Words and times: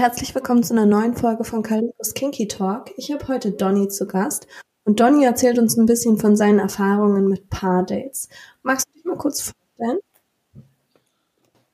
herzlich 0.00 0.34
willkommen 0.34 0.62
zu 0.62 0.72
einer 0.72 0.86
neuen 0.86 1.14
Folge 1.14 1.44
von 1.44 1.62
Calypso's 1.62 2.14
Kinky 2.14 2.48
Talk. 2.48 2.90
Ich 2.96 3.12
habe 3.12 3.28
heute 3.28 3.50
Donny 3.50 3.88
zu 3.88 4.06
Gast 4.06 4.46
und 4.84 4.98
Donny 4.98 5.26
erzählt 5.26 5.58
uns 5.58 5.76
ein 5.76 5.84
bisschen 5.84 6.16
von 6.16 6.36
seinen 6.36 6.58
Erfahrungen 6.58 7.28
mit 7.28 7.50
Paardates. 7.50 8.30
Magst 8.62 8.88
du 8.88 8.94
dich 8.94 9.04
mal 9.04 9.18
kurz 9.18 9.52
vorstellen? 9.52 9.98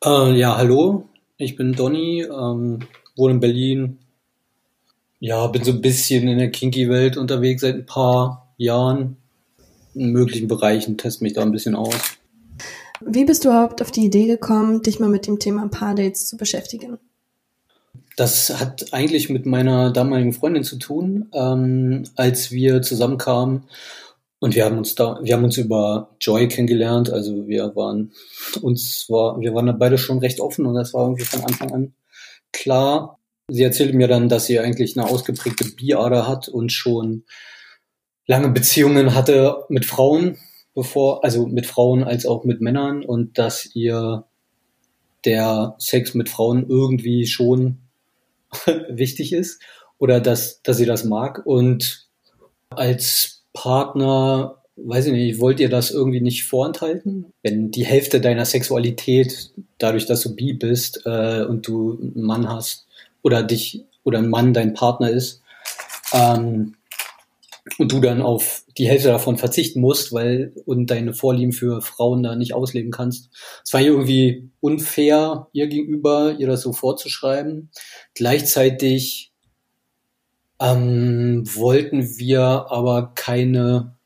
Äh, 0.05 0.37
ja, 0.41 0.57
hallo, 0.57 1.09
ich 1.37 1.55
bin 1.55 1.73
Donny, 1.73 2.23
ähm, 2.23 2.80
wohne 3.15 3.34
in 3.34 3.41
Berlin. 3.41 3.98
Ja, 5.20 5.47
bin 5.47 5.62
so 5.62 5.70
ein 5.70 5.80
bisschen 5.80 6.27
in 6.27 6.38
der 6.38 6.51
Kinky-Welt 6.51 7.16
unterwegs 7.16 7.61
seit 7.61 7.77
ein 7.77 7.87
paar 7.87 8.52
Jahren. 8.56 9.19
In 9.95 10.11
möglichen 10.11 10.48
Bereichen 10.48 10.98
teste 10.98 11.23
mich 11.23 11.34
da 11.34 11.43
ein 11.43 11.52
bisschen 11.52 11.77
aus. 11.77 11.95
Wie 13.01 13.24
bist 13.24 13.45
du 13.45 13.51
überhaupt 13.51 13.83
auf 13.83 13.93
die 13.93 14.05
Idee 14.05 14.27
gekommen, 14.27 14.83
dich 14.83 14.98
mal 14.98 15.11
mit 15.11 15.29
dem 15.29 15.38
Thema 15.38 15.69
Paardates 15.69 16.27
zu 16.27 16.37
beschäftigen? 16.37 16.98
Das 18.16 18.59
hat 18.59 18.93
eigentlich 18.93 19.29
mit 19.29 19.47
meiner 19.47 19.93
damaligen 19.93 20.33
Freundin 20.33 20.65
zu 20.65 20.77
tun, 20.77 21.29
ähm, 21.34 22.05
als 22.16 22.51
wir 22.51 22.83
zusammenkamen 22.83 23.65
und 24.39 24.55
wir 24.55 24.65
haben 24.65 24.79
uns 24.79 24.95
da, 24.95 25.19
wir 25.23 25.34
haben 25.34 25.45
uns 25.45 25.56
über 25.56 26.15
Joy 26.20 26.48
kennengelernt. 26.48 27.11
Also 27.11 27.47
wir 27.47 27.75
waren 27.75 28.12
uns 28.62 29.06
war, 29.09 29.41
wir 29.41 29.55
waren 29.55 29.66
da 29.66 29.73
beide 29.73 29.98
schon 29.98 30.19
recht 30.19 30.41
offen 30.41 30.66
und 30.66 30.75
das 30.75 30.92
war 30.95 31.05
irgendwie 31.05 31.25
von 31.25 31.42
Anfang 31.42 31.73
an 31.73 31.95
klar. 32.52 33.19
Sie 33.48 33.62
erzählte 33.62 33.97
mir 33.97 34.09
dann, 34.09 34.28
dass 34.28 34.47
sie 34.47 34.59
eigentlich 34.59 34.97
eine 34.97 35.09
ausgeprägte 35.09 35.64
Biader 35.77 36.27
hat 36.27 36.48
und 36.48 36.73
schon 36.73 37.25
lange 38.27 38.48
Beziehungen 38.50 39.14
hatte 39.14 39.64
mit 39.69 39.84
Frauen, 39.84 40.39
bevor, 40.75 41.25
also 41.25 41.47
mit 41.47 41.67
Frauen 41.67 42.03
als 42.03 42.27
auch 42.27 42.44
mit 42.44 42.61
Männern 42.61 43.05
und 43.05 43.39
dass 43.39 43.75
ihr 43.75 44.25
der 45.25 45.77
Sex 45.78 46.14
mit 46.14 46.28
Frauen 46.28 46.69
irgendwie 46.69 47.27
schon 47.27 47.86
wichtig 48.89 49.33
ist 49.33 49.61
oder 49.98 50.20
dass, 50.20 50.62
dass 50.62 50.77
sie 50.77 50.86
das 50.86 51.05
mag. 51.05 51.44
Und 51.44 52.06
als 52.70 53.44
Partner, 53.53 54.62
weiß 54.77 55.06
ich 55.06 55.12
nicht, 55.12 55.41
wollt 55.41 55.61
ihr 55.61 55.69
das 55.69 55.91
irgendwie 55.91 56.20
nicht 56.20 56.44
vorenthalten? 56.44 57.33
Wenn 57.42 57.70
die 57.70 57.86
Hälfte 57.86 58.20
deiner 58.20 58.44
Sexualität, 58.44 59.53
dadurch, 59.78 60.06
dass 60.06 60.22
du 60.22 60.34
bi 60.34 60.53
bist 60.53 61.03
äh, 61.06 61.44
und 61.44 61.66
du 61.66 61.98
einen 62.00 62.22
Mann 62.22 62.48
hast 62.48 62.86
oder 63.22 63.42
dich 63.42 63.84
oder 64.05 64.19
ein 64.19 64.28
Mann 64.28 64.55
dein 64.55 64.75
Partner 64.75 65.10
ist, 65.10 65.42
ähm, 66.12 66.75
und 67.78 67.91
du 67.92 68.00
dann 68.00 68.22
auf 68.22 68.64
die 68.78 68.89
Hälfte 68.89 69.09
davon 69.09 69.36
verzichten 69.36 69.81
musst, 69.81 70.12
weil 70.12 70.53
und 70.67 70.91
deine 70.91 71.14
Vorlieben 71.14 71.53
für 71.53 71.83
Frauen 71.83 72.22
da 72.22 72.36
nicht 72.36 72.55
ausleben 72.55 72.91
kannst. 72.91 73.31
Es 73.64 73.72
war 73.72 73.81
irgendwie 73.81 74.50
unfair 74.61 75.48
ihr 75.53 75.67
gegenüber, 75.67 76.37
ihr 76.39 76.47
das 76.47 76.62
so 76.62 76.72
vorzuschreiben. 76.72 77.70
Gleichzeitig 78.14 79.33
ähm, 80.61 81.42
wollten 81.55 82.19
wir 82.19 82.67
aber 82.70 83.12
keine 83.14 83.97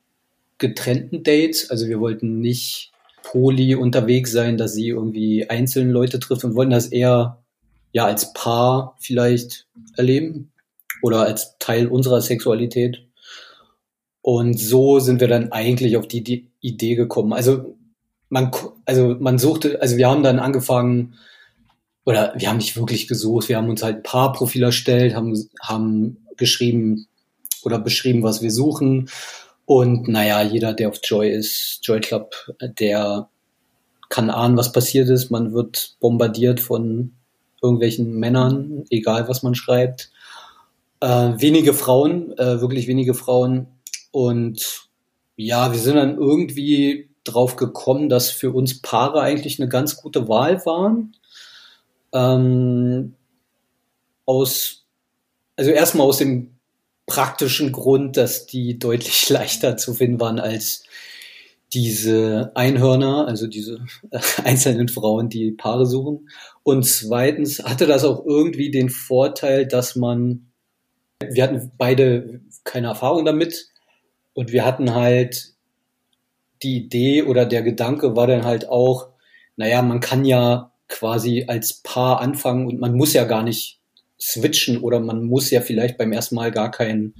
getrennten 0.58 1.22
Dates, 1.22 1.70
also 1.70 1.88
wir 1.88 2.00
wollten 2.00 2.40
nicht 2.40 2.92
poly 3.22 3.74
unterwegs 3.74 4.32
sein, 4.32 4.56
dass 4.56 4.74
sie 4.74 4.88
irgendwie 4.88 5.48
einzelne 5.48 5.92
Leute 5.92 6.18
trifft 6.18 6.44
und 6.44 6.54
wollten 6.54 6.72
das 6.72 6.86
eher 6.86 7.38
ja 7.92 8.04
als 8.04 8.32
Paar 8.32 8.96
vielleicht 9.00 9.66
erleben 9.96 10.52
oder 11.02 11.22
als 11.22 11.56
Teil 11.58 11.86
unserer 11.86 12.20
Sexualität. 12.20 13.06
Und 14.22 14.58
so 14.58 15.00
sind 15.00 15.20
wir 15.20 15.28
dann 15.28 15.52
eigentlich 15.52 15.96
auf 15.96 16.06
die, 16.06 16.22
die 16.22 16.46
Idee 16.60 16.94
gekommen. 16.94 17.32
Also 17.32 17.76
man, 18.28 18.50
also 18.84 19.16
man 19.18 19.38
suchte, 19.38 19.80
also 19.80 19.96
wir 19.96 20.08
haben 20.08 20.22
dann 20.22 20.38
angefangen, 20.38 21.14
oder 22.04 22.32
wir 22.36 22.48
haben 22.48 22.58
nicht 22.58 22.76
wirklich 22.76 23.08
gesucht, 23.08 23.48
wir 23.48 23.56
haben 23.56 23.68
uns 23.68 23.82
halt 23.82 23.96
ein 23.96 24.02
paar 24.02 24.32
Profile 24.32 24.66
erstellt, 24.66 25.14
haben, 25.14 25.48
haben 25.60 26.26
geschrieben 26.36 27.06
oder 27.62 27.78
beschrieben, 27.78 28.22
was 28.22 28.42
wir 28.42 28.50
suchen. 28.50 29.10
Und 29.66 30.08
naja, 30.08 30.42
jeder, 30.42 30.72
der 30.72 30.88
auf 30.88 31.00
Joy 31.04 31.30
ist, 31.30 31.80
Joy 31.82 32.00
Club, 32.00 32.34
der 32.60 33.28
kann 34.08 34.30
ahnen, 34.30 34.56
was 34.56 34.72
passiert 34.72 35.08
ist. 35.08 35.30
Man 35.30 35.52
wird 35.52 35.96
bombardiert 36.00 36.60
von 36.60 37.12
irgendwelchen 37.62 38.18
Männern, 38.18 38.84
egal 38.90 39.28
was 39.28 39.42
man 39.42 39.54
schreibt. 39.54 40.10
Äh, 41.00 41.34
wenige 41.36 41.74
Frauen, 41.74 42.36
äh, 42.38 42.60
wirklich 42.60 42.88
wenige 42.88 43.14
Frauen 43.14 43.68
und 44.10 44.88
ja, 45.36 45.72
wir 45.72 45.78
sind 45.78 45.96
dann 45.96 46.18
irgendwie 46.18 47.10
drauf 47.24 47.56
gekommen, 47.56 48.08
dass 48.08 48.30
für 48.30 48.52
uns 48.52 48.80
Paare 48.82 49.20
eigentlich 49.20 49.60
eine 49.60 49.68
ganz 49.68 49.96
gute 49.96 50.28
Wahl 50.28 50.64
waren. 50.66 51.16
Ähm, 52.12 53.14
aus, 54.26 54.86
also 55.56 55.70
erstmal 55.70 56.06
aus 56.06 56.18
dem 56.18 56.56
praktischen 57.06 57.72
Grund, 57.72 58.16
dass 58.16 58.46
die 58.46 58.78
deutlich 58.78 59.28
leichter 59.30 59.76
zu 59.76 59.94
finden 59.94 60.20
waren 60.20 60.38
als 60.38 60.84
diese 61.72 62.50
Einhörner, 62.54 63.28
also 63.28 63.46
diese 63.46 63.84
einzelnen 64.44 64.88
Frauen, 64.88 65.28
die 65.28 65.52
Paare 65.52 65.86
suchen. 65.86 66.28
Und 66.62 66.84
zweitens 66.84 67.62
hatte 67.62 67.86
das 67.86 68.04
auch 68.04 68.24
irgendwie 68.26 68.70
den 68.70 68.88
Vorteil, 68.88 69.66
dass 69.66 69.94
man, 69.96 70.50
wir 71.20 71.44
hatten 71.44 71.70
beide 71.78 72.40
keine 72.64 72.88
Erfahrung 72.88 73.24
damit, 73.24 73.70
und 74.34 74.52
wir 74.52 74.64
hatten 74.64 74.94
halt 74.94 75.54
die 76.62 76.76
Idee 76.76 77.22
oder 77.22 77.46
der 77.46 77.62
Gedanke 77.62 78.16
war 78.16 78.26
dann 78.26 78.44
halt 78.44 78.68
auch, 78.68 79.08
naja, 79.56 79.82
man 79.82 80.00
kann 80.00 80.24
ja 80.24 80.72
quasi 80.88 81.44
als 81.48 81.82
Paar 81.82 82.20
anfangen 82.20 82.66
und 82.66 82.80
man 82.80 82.94
muss 82.94 83.12
ja 83.12 83.24
gar 83.24 83.42
nicht 83.42 83.80
switchen 84.20 84.78
oder 84.78 85.00
man 85.00 85.24
muss 85.24 85.50
ja 85.50 85.60
vielleicht 85.60 85.96
beim 85.96 86.12
ersten 86.12 86.34
Mal 86.34 86.50
gar 86.50 86.70
kein, 86.70 87.14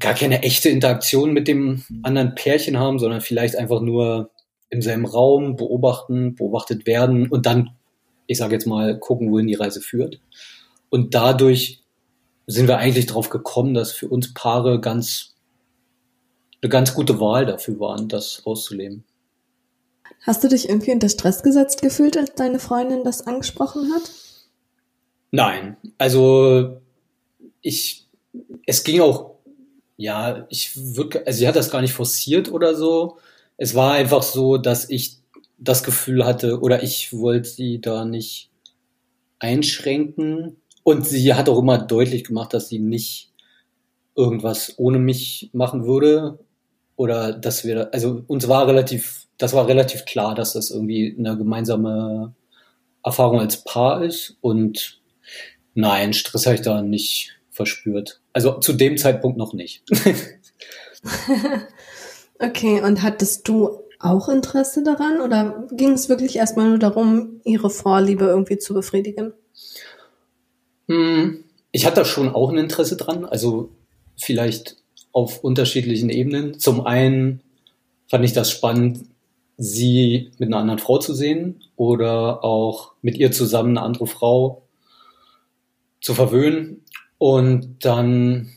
gar 0.00 0.14
keine 0.14 0.42
echte 0.42 0.70
Interaktion 0.70 1.32
mit 1.32 1.48
dem 1.48 1.84
anderen 2.02 2.34
Pärchen 2.34 2.78
haben, 2.78 2.98
sondern 2.98 3.20
vielleicht 3.20 3.56
einfach 3.56 3.80
nur 3.80 4.30
in 4.70 4.82
seinem 4.82 5.04
Raum 5.04 5.56
beobachten, 5.56 6.34
beobachtet 6.34 6.86
werden 6.86 7.28
und 7.28 7.46
dann, 7.46 7.70
ich 8.26 8.38
sage 8.38 8.54
jetzt 8.54 8.66
mal, 8.66 8.98
gucken, 8.98 9.30
wohin 9.30 9.46
die 9.46 9.54
Reise 9.54 9.80
führt. 9.80 10.20
Und 10.90 11.14
dadurch 11.14 11.82
sind 12.46 12.68
wir 12.68 12.78
eigentlich 12.78 13.06
drauf 13.06 13.28
gekommen, 13.28 13.74
dass 13.74 13.92
für 13.92 14.08
uns 14.08 14.32
Paare 14.32 14.80
ganz 14.80 15.34
eine 16.60 16.70
ganz 16.70 16.94
gute 16.94 17.20
Wahl 17.20 17.46
dafür 17.46 17.78
waren, 17.78 18.08
das 18.08 18.42
auszuleben. 18.44 19.04
Hast 20.22 20.42
du 20.42 20.48
dich 20.48 20.68
irgendwie 20.68 20.92
unter 20.92 21.08
Stress 21.08 21.42
gesetzt 21.42 21.82
gefühlt, 21.82 22.16
als 22.16 22.34
deine 22.34 22.58
Freundin 22.58 23.04
das 23.04 23.26
angesprochen 23.26 23.92
hat? 23.94 24.10
Nein, 25.30 25.76
also 25.98 26.80
ich, 27.60 28.06
es 28.66 28.82
ging 28.82 29.00
auch, 29.00 29.36
ja, 29.96 30.46
ich 30.48 30.76
würde, 30.96 31.26
also 31.26 31.38
sie 31.38 31.48
hat 31.48 31.56
das 31.56 31.70
gar 31.70 31.80
nicht 31.80 31.92
forciert 31.92 32.50
oder 32.50 32.74
so. 32.74 33.18
Es 33.56 33.74
war 33.74 33.92
einfach 33.92 34.22
so, 34.22 34.56
dass 34.58 34.88
ich 34.90 35.18
das 35.58 35.82
Gefühl 35.82 36.24
hatte, 36.24 36.60
oder 36.60 36.82
ich 36.82 37.12
wollte 37.12 37.48
sie 37.48 37.80
da 37.80 38.04
nicht 38.04 38.50
einschränken. 39.38 40.56
Und 40.82 41.06
sie 41.06 41.34
hat 41.34 41.48
auch 41.48 41.58
immer 41.58 41.78
deutlich 41.78 42.24
gemacht, 42.24 42.54
dass 42.54 42.68
sie 42.68 42.78
nicht 42.78 43.32
irgendwas 44.14 44.74
ohne 44.78 44.98
mich 44.98 45.50
machen 45.52 45.84
würde 45.84 46.38
oder 46.98 47.32
dass 47.32 47.64
wir, 47.64 47.94
also 47.94 48.24
uns 48.26 48.48
war 48.48 48.66
relativ, 48.66 49.28
das 49.38 49.52
war 49.52 49.68
relativ 49.68 50.04
klar, 50.04 50.34
dass 50.34 50.52
das 50.54 50.72
irgendwie 50.72 51.14
eine 51.16 51.38
gemeinsame 51.38 52.34
Erfahrung 53.04 53.38
als 53.38 53.62
Paar 53.62 54.02
ist 54.02 54.36
und 54.40 55.00
nein, 55.74 56.12
Stress 56.12 56.46
habe 56.46 56.56
ich 56.56 56.62
da 56.62 56.82
nicht 56.82 57.38
verspürt. 57.50 58.20
Also 58.32 58.58
zu 58.58 58.72
dem 58.72 58.98
Zeitpunkt 58.98 59.38
noch 59.38 59.52
nicht. 59.52 59.84
okay, 62.40 62.82
und 62.82 63.00
hattest 63.02 63.46
du 63.46 63.78
auch 64.00 64.28
Interesse 64.28 64.82
daran 64.82 65.20
oder 65.20 65.68
ging 65.70 65.92
es 65.92 66.08
wirklich 66.08 66.34
erstmal 66.34 66.68
nur 66.68 66.78
darum, 66.80 67.40
ihre 67.44 67.70
Vorliebe 67.70 68.24
irgendwie 68.24 68.58
zu 68.58 68.74
befriedigen? 68.74 69.34
Hm, 70.88 71.44
ich 71.70 71.86
hatte 71.86 72.04
schon 72.04 72.34
auch 72.34 72.50
ein 72.50 72.58
Interesse 72.58 72.96
dran, 72.96 73.24
also 73.24 73.70
vielleicht 74.16 74.78
auf 75.18 75.42
unterschiedlichen 75.42 76.10
Ebenen. 76.10 76.60
Zum 76.60 76.86
einen 76.86 77.40
fand 78.06 78.24
ich 78.24 78.32
das 78.34 78.52
spannend, 78.52 79.00
sie 79.56 80.30
mit 80.38 80.46
einer 80.46 80.58
anderen 80.58 80.78
Frau 80.78 80.98
zu 80.98 81.12
sehen 81.12 81.64
oder 81.74 82.44
auch 82.44 82.92
mit 83.02 83.18
ihr 83.18 83.32
zusammen 83.32 83.76
eine 83.76 83.84
andere 83.84 84.06
Frau 84.06 84.62
zu 86.00 86.14
verwöhnen 86.14 86.84
und 87.18 87.84
dann 87.84 88.52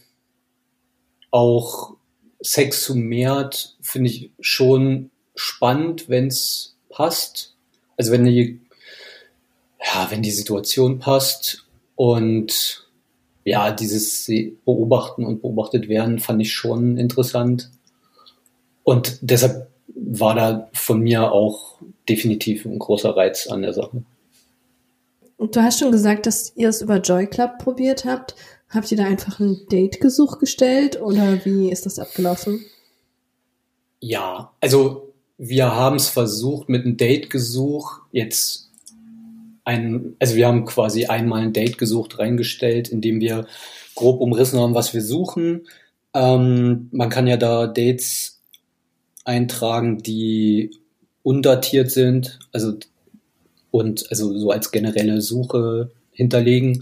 auch 1.31 1.96
Sex 2.42 2.84
zu 2.84 2.96
mehrt 2.96 3.75
finde 3.81 4.12
ich 4.12 4.30
schon 4.40 5.10
spannend, 5.34 6.10
wenn 6.10 6.28
es 6.28 6.78
passt. 6.90 7.56
Also 7.98 8.12
wenn 8.12 8.25
die, 8.25 8.62
ja, 9.84 10.12
wenn 10.12 10.22
die 10.22 10.30
Situation 10.30 11.00
passt 11.00 11.66
und 11.96 12.88
ja, 13.43 13.71
dieses 13.71 14.29
Beobachten 14.65 15.25
und 15.25 15.41
beobachtet 15.41 15.89
werden 15.89 16.19
fand 16.19 16.41
ich 16.41 16.53
schon 16.53 16.97
interessant. 16.97 17.71
Und 18.83 19.19
deshalb 19.21 19.69
war 19.95 20.35
da 20.35 20.69
von 20.73 21.01
mir 21.01 21.31
auch 21.31 21.77
definitiv 22.07 22.65
ein 22.65 22.79
großer 22.79 23.15
Reiz 23.15 23.47
an 23.47 23.61
der 23.61 23.73
Sache. 23.73 24.03
Du 25.38 25.59
hast 25.59 25.79
schon 25.79 25.91
gesagt, 25.91 26.27
dass 26.27 26.53
ihr 26.55 26.69
es 26.69 26.81
über 26.81 26.97
Joy 26.97 27.25
Club 27.25 27.57
probiert 27.59 28.05
habt. 28.05 28.35
Habt 28.69 28.91
ihr 28.91 28.97
da 28.97 29.05
einfach 29.05 29.39
ein 29.39 29.65
Date-Gesuch 29.71 30.38
gestellt 30.39 31.01
oder 31.01 31.43
wie 31.45 31.71
ist 31.71 31.85
das 31.85 31.99
abgelaufen? 31.99 32.63
Ja, 33.99 34.53
also 34.61 35.13
wir 35.38 35.75
haben 35.75 35.95
es 35.95 36.09
versucht 36.09 36.69
mit 36.69 36.85
einem 36.85 36.97
Date-Gesuch 36.97 38.01
jetzt 38.11 38.70
ein, 39.63 40.16
also 40.19 40.36
wir 40.36 40.48
haben 40.48 40.66
quasi 40.66 41.06
einmal 41.06 41.42
ein 41.42 41.54
Date 41.54 41.78
gesucht 41.78 42.19
reingestellt, 42.19 42.90
indem 42.90 43.19
wir 43.19 43.48
grob 43.96 44.22
umrissen 44.22 44.60
haben, 44.60 44.75
was 44.75 44.94
wir 44.94 45.02
suchen. 45.02 45.68
Ähm, 46.13 46.90
man 46.92 47.10
kann 47.10 47.28
ja 47.28 47.38
da 47.38 47.68
Dates 47.68 48.42
eintragen, 49.24 50.00
die 50.00 50.72
undatiert 51.24 51.92
sind, 51.92 52.40
also 52.52 52.74
und 53.69 54.10
also 54.10 54.38
so 54.38 54.52
als 54.52 54.72
generelle 54.72 55.22
Suche 55.22 55.92
hinterlegen. 56.12 56.80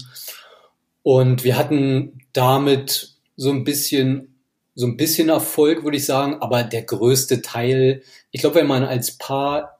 Und 1.02 1.44
wir 1.44 1.56
hatten 1.56 2.20
damit 2.32 3.14
so 3.36 3.50
ein 3.50 3.64
bisschen 3.64 4.30
so 4.74 4.86
ein 4.86 4.96
bisschen 4.96 5.28
Erfolg, 5.28 5.84
würde 5.84 5.96
ich 5.98 6.06
sagen, 6.06 6.36
aber 6.40 6.62
der 6.62 6.82
größte 6.82 7.42
Teil, 7.42 8.02
ich 8.30 8.40
glaube, 8.40 8.56
wenn 8.56 8.66
man 8.66 8.84
als 8.84 9.18
Paar 9.18 9.79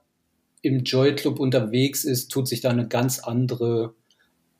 im 0.62 0.84
Joy 0.84 1.14
Club 1.14 1.38
unterwegs 1.38 2.04
ist, 2.04 2.28
tut 2.28 2.48
sich 2.48 2.60
da 2.60 2.70
eine 2.70 2.88
ganz 2.88 3.18
andere 3.18 3.94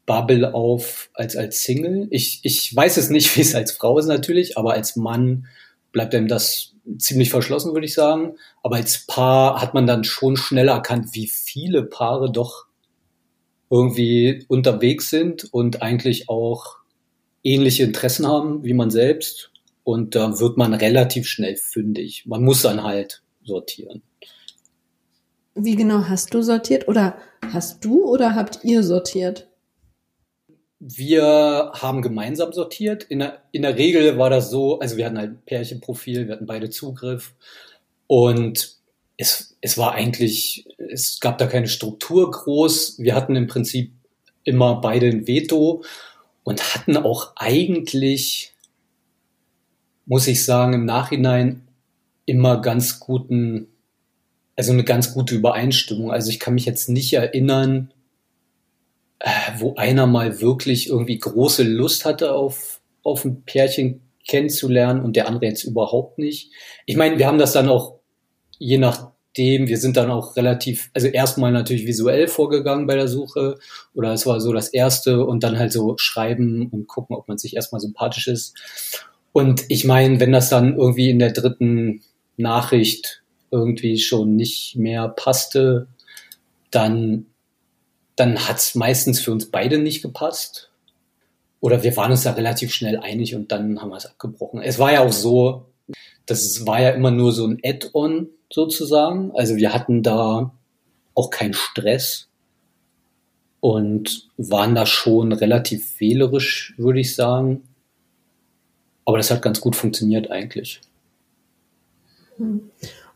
Bubble 0.06 0.55
auf 0.55 1.11
als 1.14 1.37
als 1.37 1.62
Single. 1.62 2.08
Ich, 2.11 2.41
ich 2.43 2.75
weiß 2.75 2.97
es 2.97 3.11
nicht, 3.11 3.37
wie 3.37 3.43
es 3.43 3.55
als 3.55 3.73
Frau 3.73 3.99
ist 3.99 4.06
natürlich, 4.06 4.58
aber 4.58 4.73
als 4.73 4.97
Mann 4.97 5.47
bleibt 5.93 6.14
einem 6.14 6.29
das 6.29 6.75
ziemlich 6.99 7.31
verschlossen, 7.31 7.73
würde 7.73 7.87
ich 7.87 7.94
sagen. 7.94 8.37
Aber 8.62 8.76
als 8.76 9.06
Paar 9.06 9.61
hat 9.61 9.75
man 9.75 9.87
dann 9.87 10.05
schon 10.05 10.37
schneller 10.37 10.73
erkannt, 10.73 11.08
wie 11.12 11.26
viele 11.26 11.82
Paare 11.82 12.31
doch 12.31 12.67
irgendwie 13.70 14.44
unterwegs 14.49 15.11
sind 15.11 15.53
und 15.53 15.82
eigentlich 15.82 16.29
auch 16.29 16.79
ähnliche 17.44 17.85
Interessen 17.85 18.26
haben 18.26 18.64
wie 18.64 18.75
man 18.75 18.91
selbst. 18.91 19.53
Und 19.85 20.14
da 20.14 20.38
wird 20.38 20.56
man 20.56 20.75
relativ 20.75 21.26
schnell 21.26 21.56
fündig. 21.56 22.25
Man 22.26 22.43
muss 22.43 22.62
dann 22.62 22.82
halt 22.82 23.23
sortieren. 23.43 24.03
Wie 25.62 25.77
genau 25.77 26.05
hast 26.09 26.33
du 26.33 26.43
sortiert? 26.43 26.89
Oder 26.89 27.17
hast 27.53 27.85
du 27.85 28.05
oder 28.05 28.35
habt 28.35 28.61
ihr 28.65 28.83
sortiert? 28.83 29.49
Wir 30.79 31.73
haben 31.75 32.01
gemeinsam 32.01 32.53
sortiert. 32.53 33.05
In 33.05 33.19
der, 33.19 33.43
in 33.53 33.62
der 33.62 33.77
Regel 33.77 34.17
war 34.17 34.31
das 34.31 34.51
so, 34.51 34.79
also 34.79 34.97
wir 34.97 35.05
hatten 35.05 35.19
halt 35.19 35.31
ein 35.33 35.43
Pärchenprofil, 35.45 36.27
wir 36.27 36.35
hatten 36.35 36.47
beide 36.47 36.71
Zugriff 36.71 37.35
und 38.07 38.79
es, 39.19 39.59
es 39.61 39.77
war 39.77 39.93
eigentlich, 39.93 40.67
es 40.79 41.21
gab 41.21 41.37
da 41.37 41.47
keine 41.47 41.69
Struktur 41.69 42.31
groß. 42.31 42.99
Wir 42.99 43.15
hatten 43.15 43.37
im 43.37 43.47
Prinzip 43.47 43.93
immer 44.45 44.81
beide 44.81 45.09
ein 45.09 45.27
Veto 45.27 45.85
und 46.43 46.75
hatten 46.75 46.97
auch 46.97 47.33
eigentlich, 47.37 48.55
muss 50.06 50.27
ich 50.27 50.43
sagen, 50.43 50.73
im 50.73 50.87
Nachhinein 50.87 51.69
immer 52.25 52.63
ganz 52.63 53.01
guten, 53.01 53.67
also 54.56 54.73
eine 54.73 54.85
ganz 54.85 55.14
gute 55.14 55.35
Übereinstimmung. 55.35 56.11
Also 56.11 56.31
ich 56.31 56.41
kann 56.41 56.55
mich 56.55 56.67
jetzt 56.67 56.88
nicht 56.88 57.12
erinnern, 57.12 57.93
äh, 59.20 59.31
wo 59.58 59.75
einer 59.76 60.06
mal 60.06 60.41
wirklich 60.41 60.88
irgendwie 60.88 61.19
große 61.19 61.62
Lust 61.62 62.05
hatte 62.05 62.35
auf, 62.35 62.81
auf 63.02 63.25
ein 63.25 63.43
Pärchen 63.43 64.02
kennenzulernen 64.26 65.02
und 65.02 65.17
der 65.17 65.29
andere 65.29 65.47
jetzt 65.47 65.64
überhaupt 65.64 66.19
nicht. 66.19 66.50
Ich 66.87 66.97
meine, 66.97 67.19
wir 67.19 67.26
haben 67.26 67.38
das 67.38 67.52
dann 67.52 67.69
auch 67.69 68.00
je 68.61 68.79
nachdem, 68.79 69.67
wir 69.67 69.79
sind 69.79 69.97
dann 69.97 70.11
auch 70.11 70.37
relativ, 70.37 70.91
also 70.94 71.08
erstmal 71.08 71.50
natürlich 71.50 71.87
visuell 71.87 72.29
vorgegangen 72.29 72.87
bei 72.87 72.94
der 72.94 73.08
Suche 73.08 73.58
oder 73.94 74.12
es 74.12 74.26
war 74.26 74.41
so 74.41 74.53
das 74.53 74.69
erste 74.69 75.25
und 75.25 75.43
dann 75.43 75.58
halt 75.58 75.73
so 75.73 75.96
schreiben 75.96 76.69
und 76.70 76.87
gucken, 76.87 77.17
ob 77.17 77.26
man 77.26 77.38
sich 77.38 77.56
erstmal 77.56 77.81
sympathisch 77.81 78.29
ist. 78.29 78.55
Und 79.32 79.64
ich 79.69 79.85
meine, 79.85 80.20
wenn 80.20 80.32
das 80.32 80.50
dann 80.50 80.76
irgendwie 80.76 81.11
in 81.11 81.19
der 81.19 81.32
dritten 81.32 82.03
Nachricht 82.37 83.19
irgendwie 83.50 83.99
schon 83.99 84.37
nicht 84.37 84.76
mehr 84.76 85.08
passte, 85.08 85.88
dann 86.70 87.26
dann 88.20 88.47
hat 88.47 88.58
es 88.58 88.75
meistens 88.75 89.19
für 89.19 89.32
uns 89.32 89.50
beide 89.50 89.79
nicht 89.79 90.02
gepasst. 90.02 90.70
Oder 91.61 91.82
wir 91.82 91.97
waren 91.97 92.11
uns 92.11 92.23
da 92.23 92.32
relativ 92.32 92.75
schnell 92.75 92.99
einig 92.99 93.35
und 93.35 93.50
dann 93.50 93.81
haben 93.81 93.88
wir 93.88 93.97
es 93.97 94.05
abgebrochen. 94.05 94.61
Es 94.61 94.79
war 94.79 94.93
ja 94.93 95.00
auch 95.00 95.12
so, 95.12 95.64
das 96.26 96.67
war 96.67 96.82
ja 96.82 96.91
immer 96.91 97.11
nur 97.11 97.32
so 97.32 97.47
ein 97.47 97.58
Add-on 97.64 98.29
sozusagen. 98.52 99.32
Also 99.35 99.56
wir 99.56 99.73
hatten 99.73 100.03
da 100.03 100.53
auch 101.14 101.31
keinen 101.31 101.55
Stress 101.55 102.29
und 103.61 104.29
waren 104.37 104.75
da 104.75 104.85
schon 104.85 105.32
relativ 105.32 105.99
wählerisch, 105.99 106.75
würde 106.76 107.00
ich 107.00 107.14
sagen. 107.14 107.62
Aber 109.06 109.17
das 109.17 109.31
hat 109.31 109.41
ganz 109.41 109.62
gut 109.62 109.76
funktioniert 109.76 110.31
eigentlich. 110.31 110.82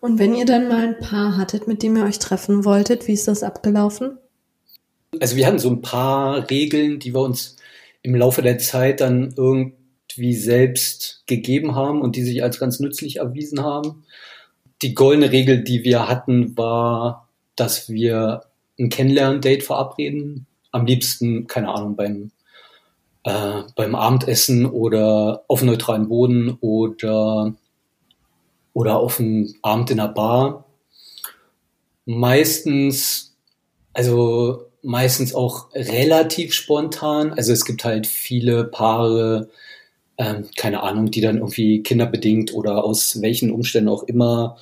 Und 0.01 0.19
wenn 0.19 0.35
ihr 0.35 0.45
dann 0.45 0.69
mal 0.69 0.89
ein 0.89 0.99
Paar 0.99 1.37
hattet, 1.37 1.67
mit 1.67 1.83
dem 1.83 1.97
ihr 1.97 2.05
euch 2.05 2.19
treffen 2.19 2.65
wolltet, 2.65 3.09
wie 3.09 3.13
ist 3.15 3.27
das 3.27 3.43
abgelaufen? 3.43 4.19
Also 5.21 5.37
wir 5.37 5.47
hatten 5.47 5.59
so 5.59 5.71
ein 5.71 5.81
paar 5.81 6.51
Regeln, 6.51 6.99
die 6.99 7.15
wir 7.15 7.21
uns 7.21 7.57
im 8.03 8.15
Laufe 8.15 8.43
der 8.43 8.59
Zeit 8.59 9.01
dann 9.01 9.33
irgendwie 9.37 10.35
selbst 10.35 11.23
gegeben 11.27 11.75
haben 11.75 12.03
und 12.03 12.17
die 12.17 12.23
sich 12.23 12.43
als 12.43 12.59
ganz 12.59 12.81
nützlich 12.81 13.17
erwiesen 13.17 13.63
haben. 13.63 14.05
Die 14.83 14.95
goldene 14.95 15.33
Regel, 15.33 15.65
die 15.65 15.85
wir 15.85 16.09
hatten, 16.09 16.57
war, 16.59 17.29
dass 17.57 17.89
wir 17.89 18.43
ein 18.79 18.91
Kennenlern-Date 18.91 19.63
verabreden. 19.63 20.47
Am 20.73 20.85
liebsten, 20.85 21.47
keine 21.47 21.69
Ahnung, 21.69 21.97
beim, 21.97 22.31
äh, 23.23 23.63
beim 23.77 23.95
Abendessen 23.95 24.67
oder 24.67 25.45
auf 25.49 25.63
neutralen 25.63 26.09
Boden 26.09 26.59
oder, 26.61 27.55
oder 28.75 28.99
auf 28.99 29.19
einem 29.19 29.55
Abend 29.63 29.91
in 29.91 30.01
einer 30.01 30.13
Bar. 30.13 30.67
Meistens, 32.05 33.35
also 33.95 34.67
meistens 34.83 35.35
auch 35.35 35.73
relativ 35.75 36.53
spontan. 36.53 37.33
Also 37.33 37.53
es 37.53 37.65
gibt 37.65 37.85
halt 37.85 38.07
viele 38.07 38.65
Paare, 38.65 39.49
ähm, 40.19 40.49
keine 40.57 40.83
Ahnung, 40.83 41.11
die 41.11 41.23
dann 41.23 41.39
irgendwie 41.39 41.83
kinderbedingt 41.83 42.53
oder 42.53 42.85
aus 42.85 43.23
welchen 43.23 43.51
Umständen 43.51 43.89
auch 43.89 44.03
immer 44.03 44.59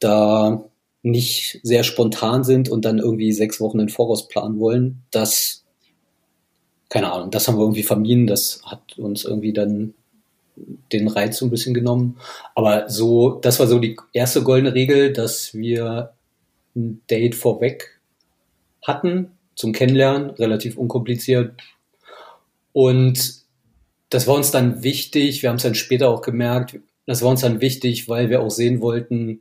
da 0.00 0.64
nicht 1.02 1.60
sehr 1.62 1.84
spontan 1.84 2.42
sind 2.42 2.68
und 2.68 2.84
dann 2.84 2.98
irgendwie 2.98 3.32
sechs 3.32 3.60
Wochen 3.60 3.78
in 3.78 3.88
Voraus 3.88 4.28
planen 4.28 4.58
wollen. 4.58 5.02
Das, 5.10 5.64
keine 6.88 7.12
Ahnung, 7.12 7.30
das 7.30 7.46
haben 7.46 7.56
wir 7.58 7.62
irgendwie 7.62 7.82
vermieden. 7.82 8.26
Das 8.26 8.62
hat 8.64 8.98
uns 8.98 9.24
irgendwie 9.24 9.52
dann 9.52 9.94
den 10.92 11.08
Reiz 11.08 11.38
so 11.38 11.46
ein 11.46 11.50
bisschen 11.50 11.74
genommen. 11.74 12.18
Aber 12.54 12.88
so, 12.88 13.30
das 13.40 13.58
war 13.60 13.66
so 13.66 13.78
die 13.78 13.96
erste 14.12 14.42
goldene 14.42 14.74
Regel, 14.74 15.12
dass 15.12 15.54
wir 15.54 16.12
ein 16.74 17.02
Date 17.10 17.34
vorweg 17.34 18.00
hatten 18.82 19.30
zum 19.54 19.72
Kennenlernen, 19.72 20.30
relativ 20.30 20.76
unkompliziert. 20.76 21.54
Und 22.72 23.34
das 24.10 24.26
war 24.26 24.36
uns 24.36 24.50
dann 24.50 24.82
wichtig, 24.82 25.42
wir 25.42 25.48
haben 25.48 25.56
es 25.56 25.62
dann 25.62 25.74
später 25.74 26.08
auch 26.08 26.20
gemerkt, 26.20 26.78
das 27.06 27.22
war 27.22 27.30
uns 27.30 27.40
dann 27.40 27.60
wichtig, 27.60 28.08
weil 28.08 28.30
wir 28.30 28.42
auch 28.42 28.50
sehen 28.50 28.80
wollten, 28.80 29.40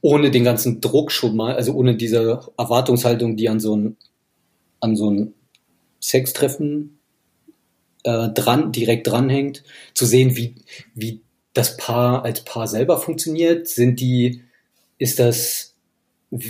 ohne 0.00 0.30
den 0.30 0.44
ganzen 0.44 0.80
Druck 0.80 1.12
schon 1.12 1.36
mal, 1.36 1.54
also 1.54 1.74
ohne 1.74 1.96
diese 1.96 2.40
Erwartungshaltung, 2.58 3.36
die 3.36 3.48
an 3.48 3.60
so 3.60 3.76
ein, 3.76 3.96
an 4.80 4.96
so 4.96 5.10
ein 5.10 5.34
Sextreffen 6.00 6.98
äh, 8.04 8.28
dran, 8.28 8.72
direkt 8.72 9.06
dranhängt, 9.06 9.64
zu 9.94 10.06
sehen, 10.06 10.36
wie, 10.36 10.54
wie 10.94 11.20
das 11.52 11.76
Paar 11.76 12.24
als 12.24 12.44
Paar 12.44 12.68
selber 12.68 12.98
funktioniert. 12.98 13.68
Sind 13.68 14.00
die, 14.00 14.42
ist 14.98 15.18
das 15.18 15.74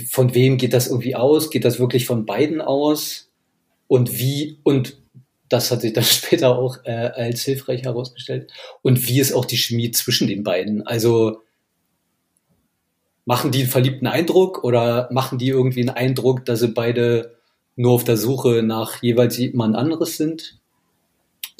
von 0.09 0.33
wem 0.33 0.57
geht 0.57 0.73
das 0.73 0.87
irgendwie 0.87 1.15
aus? 1.15 1.49
Geht 1.49 1.65
das 1.65 1.79
wirklich 1.79 2.05
von 2.05 2.25
beiden 2.25 2.61
aus? 2.61 3.29
Und 3.87 4.17
wie, 4.19 4.59
und 4.63 4.97
das 5.49 5.71
hat 5.71 5.81
sich 5.81 5.93
dann 5.93 6.03
später 6.03 6.57
auch 6.57 6.77
äh, 6.85 6.91
als 6.91 7.43
hilfreich 7.43 7.83
herausgestellt. 7.83 8.51
Und 8.81 9.07
wie 9.07 9.19
ist 9.19 9.33
auch 9.33 9.45
die 9.45 9.57
Chemie 9.57 9.91
zwischen 9.91 10.27
den 10.27 10.43
beiden? 10.43 10.85
Also 10.85 11.41
machen 13.25 13.51
die 13.51 13.61
einen 13.61 13.69
verliebten 13.69 14.07
Eindruck 14.07 14.63
oder 14.63 15.09
machen 15.11 15.37
die 15.37 15.49
irgendwie 15.49 15.81
einen 15.81 15.89
Eindruck, 15.89 16.45
dass 16.45 16.59
sie 16.59 16.67
beide 16.67 17.35
nur 17.75 17.93
auf 17.93 18.03
der 18.03 18.17
Suche 18.17 18.63
nach 18.63 19.01
jeweils 19.01 19.37
jemand 19.37 19.75
anderes 19.75 20.17
sind? 20.17 20.59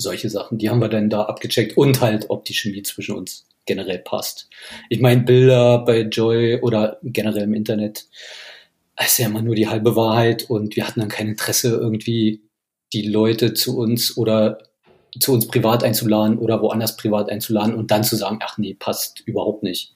Solche 0.05 0.29
Sachen, 0.29 0.59
die 0.59 0.69
haben 0.69 0.81
wir 0.81 0.88
dann 0.88 1.09
da 1.09 1.24
abgecheckt 1.24 1.77
und 1.77 2.00
halt, 2.00 2.27
ob 2.29 2.45
die 2.45 2.53
Chemie 2.53 2.83
zwischen 2.83 3.15
uns 3.15 3.47
generell 3.65 3.97
passt. 3.97 4.51
Ich 4.88 5.01
meine, 5.01 5.24
Bilder 5.24 5.79
bei 5.79 6.01
Joy 6.01 6.62
oder 6.62 7.00
generell 7.01 7.45
im 7.45 7.55
Internet 7.55 8.05
ist 9.03 9.17
ja 9.17 9.25
immer 9.25 9.41
nur 9.41 9.55
die 9.55 9.67
halbe 9.67 9.95
Wahrheit 9.95 10.47
und 10.47 10.75
wir 10.75 10.88
hatten 10.88 11.00
dann 11.00 11.09
kein 11.09 11.29
Interesse 11.29 11.69
irgendwie 11.69 12.43
die 12.93 13.07
Leute 13.07 13.55
zu 13.55 13.79
uns 13.79 14.15
oder 14.15 14.59
zu 15.19 15.33
uns 15.33 15.47
privat 15.47 15.83
einzuladen 15.83 16.38
oder 16.38 16.62
woanders 16.62 16.97
privat 16.97 17.31
einzuladen 17.31 17.74
und 17.74 17.89
dann 17.89 18.03
zu 18.03 18.15
sagen, 18.15 18.38
ach 18.43 18.59
nee, 18.59 18.75
passt 18.75 19.21
überhaupt 19.25 19.63
nicht. 19.63 19.91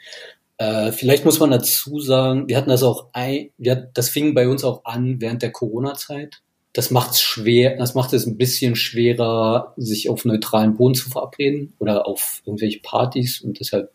Äh, 0.57 0.91
vielleicht 0.91 1.23
muss 1.23 1.39
man 1.39 1.51
dazu 1.51 1.99
sagen, 1.99 2.49
wir 2.49 2.57
hatten 2.57 2.71
das 2.71 2.81
auch 2.81 3.09
ein, 3.13 3.51
wir, 3.59 3.75
das 3.75 4.09
fing 4.09 4.33
bei 4.33 4.49
uns 4.49 4.63
auch 4.63 4.85
an 4.85 5.21
während 5.21 5.43
der 5.43 5.51
Corona-Zeit. 5.51 6.41
Das 6.73 6.91
macht's 6.91 7.21
schwer, 7.21 7.77
das 7.77 7.95
macht 7.95 8.13
es 8.13 8.25
ein 8.25 8.37
bisschen 8.37 8.75
schwerer, 8.75 9.73
sich 9.77 10.09
auf 10.09 10.25
neutralen 10.25 10.77
Boden 10.77 10.95
zu 10.95 11.09
verabreden 11.09 11.73
oder 11.79 12.07
auf 12.07 12.41
irgendwelche 12.45 12.79
Partys 12.79 13.41
und 13.41 13.59
deshalb 13.59 13.91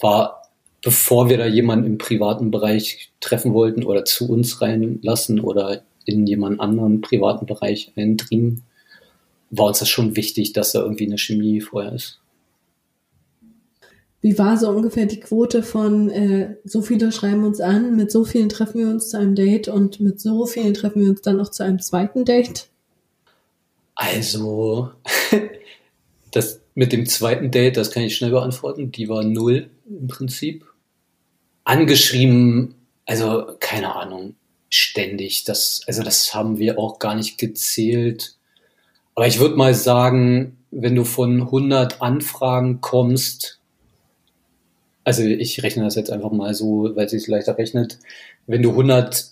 war, 0.00 0.42
bevor 0.82 1.28
wir 1.28 1.38
da 1.38 1.46
jemanden 1.46 1.86
im 1.86 1.98
privaten 1.98 2.50
Bereich 2.50 3.12
treffen 3.20 3.54
wollten 3.54 3.84
oder 3.84 4.04
zu 4.04 4.28
uns 4.28 4.60
reinlassen 4.60 5.40
oder 5.40 5.82
in 6.04 6.26
jemand 6.26 6.60
anderen 6.60 7.00
privaten 7.00 7.46
Bereich 7.46 7.92
eindringen, 7.96 8.62
war 9.50 9.66
uns 9.66 9.78
das 9.78 9.88
schon 9.88 10.16
wichtig, 10.16 10.52
dass 10.52 10.72
da 10.72 10.80
irgendwie 10.80 11.06
eine 11.06 11.18
Chemie 11.18 11.60
vorher 11.60 11.92
ist. 11.92 12.20
Wie 14.26 14.36
war 14.40 14.56
so 14.56 14.68
ungefähr 14.70 15.06
die 15.06 15.20
Quote 15.20 15.62
von 15.62 16.10
äh, 16.10 16.56
so 16.64 16.82
viele 16.82 17.12
schreiben 17.12 17.44
uns 17.44 17.60
an, 17.60 17.94
mit 17.94 18.10
so 18.10 18.24
vielen 18.24 18.48
treffen 18.48 18.80
wir 18.80 18.88
uns 18.88 19.10
zu 19.10 19.18
einem 19.18 19.36
Date 19.36 19.68
und 19.68 20.00
mit 20.00 20.20
so 20.20 20.46
vielen 20.46 20.74
treffen 20.74 21.00
wir 21.00 21.10
uns 21.10 21.20
dann 21.22 21.36
noch 21.36 21.52
zu 21.52 21.62
einem 21.62 21.78
zweiten 21.78 22.24
Date? 22.24 22.66
Also, 23.94 24.90
das 26.32 26.60
mit 26.74 26.90
dem 26.90 27.06
zweiten 27.06 27.52
Date, 27.52 27.76
das 27.76 27.92
kann 27.92 28.02
ich 28.02 28.16
schnell 28.16 28.32
beantworten, 28.32 28.90
die 28.90 29.08
war 29.08 29.22
null 29.22 29.70
im 29.88 30.08
Prinzip. 30.08 30.66
Angeschrieben, 31.62 32.74
also 33.04 33.46
keine 33.60 33.94
Ahnung, 33.94 34.34
ständig. 34.70 35.44
Das, 35.44 35.82
also 35.86 36.02
das 36.02 36.34
haben 36.34 36.58
wir 36.58 36.80
auch 36.80 36.98
gar 36.98 37.14
nicht 37.14 37.38
gezählt. 37.38 38.34
Aber 39.14 39.28
ich 39.28 39.38
würde 39.38 39.54
mal 39.54 39.74
sagen, 39.74 40.56
wenn 40.72 40.96
du 40.96 41.04
von 41.04 41.42
100 41.42 42.02
Anfragen 42.02 42.80
kommst, 42.80 43.60
also 45.06 45.22
ich 45.22 45.62
rechne 45.62 45.84
das 45.84 45.94
jetzt 45.94 46.10
einfach 46.10 46.32
mal 46.32 46.52
so, 46.52 46.96
weil 46.96 47.06
es 47.06 47.12
sich 47.12 47.28
leichter 47.28 47.56
rechnet. 47.56 48.00
Wenn 48.48 48.60
du 48.60 48.70
100 48.70 49.30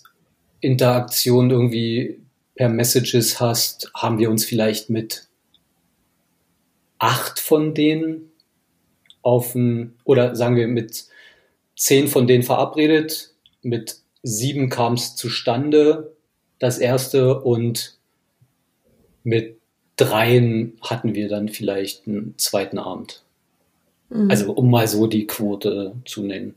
Interaktionen 0.61 1.51
irgendwie 1.51 2.21
per 2.55 2.69
Messages 2.69 3.41
hast, 3.41 3.91
haben 3.93 4.17
wir 4.17 4.29
uns 4.29 4.45
vielleicht 4.45 4.89
mit 4.89 5.27
acht 6.97 7.41
von 7.41 7.73
denen 7.73 8.31
auf 9.21 9.53
ein, 9.53 9.95
oder 10.05 10.33
sagen 10.37 10.55
wir 10.55 10.69
mit 10.69 11.07
zehn 11.75 12.07
von 12.07 12.25
denen 12.25 12.43
verabredet, 12.43 13.31
mit 13.61 13.97
sieben 14.23 14.69
kam 14.69 14.93
es 14.93 15.17
zustande, 15.17 16.15
das 16.57 16.77
erste, 16.77 17.41
und 17.41 17.97
mit 19.25 19.57
dreien 19.97 20.77
hatten 20.81 21.15
wir 21.15 21.27
dann 21.27 21.49
vielleicht 21.49 22.07
einen 22.07 22.37
zweiten 22.37 22.79
Abend. 22.79 23.24
Mhm. 24.09 24.29
Also 24.29 24.53
um 24.53 24.69
mal 24.69 24.87
so 24.87 25.07
die 25.07 25.27
Quote 25.27 25.95
zu 26.05 26.23
nennen. 26.23 26.55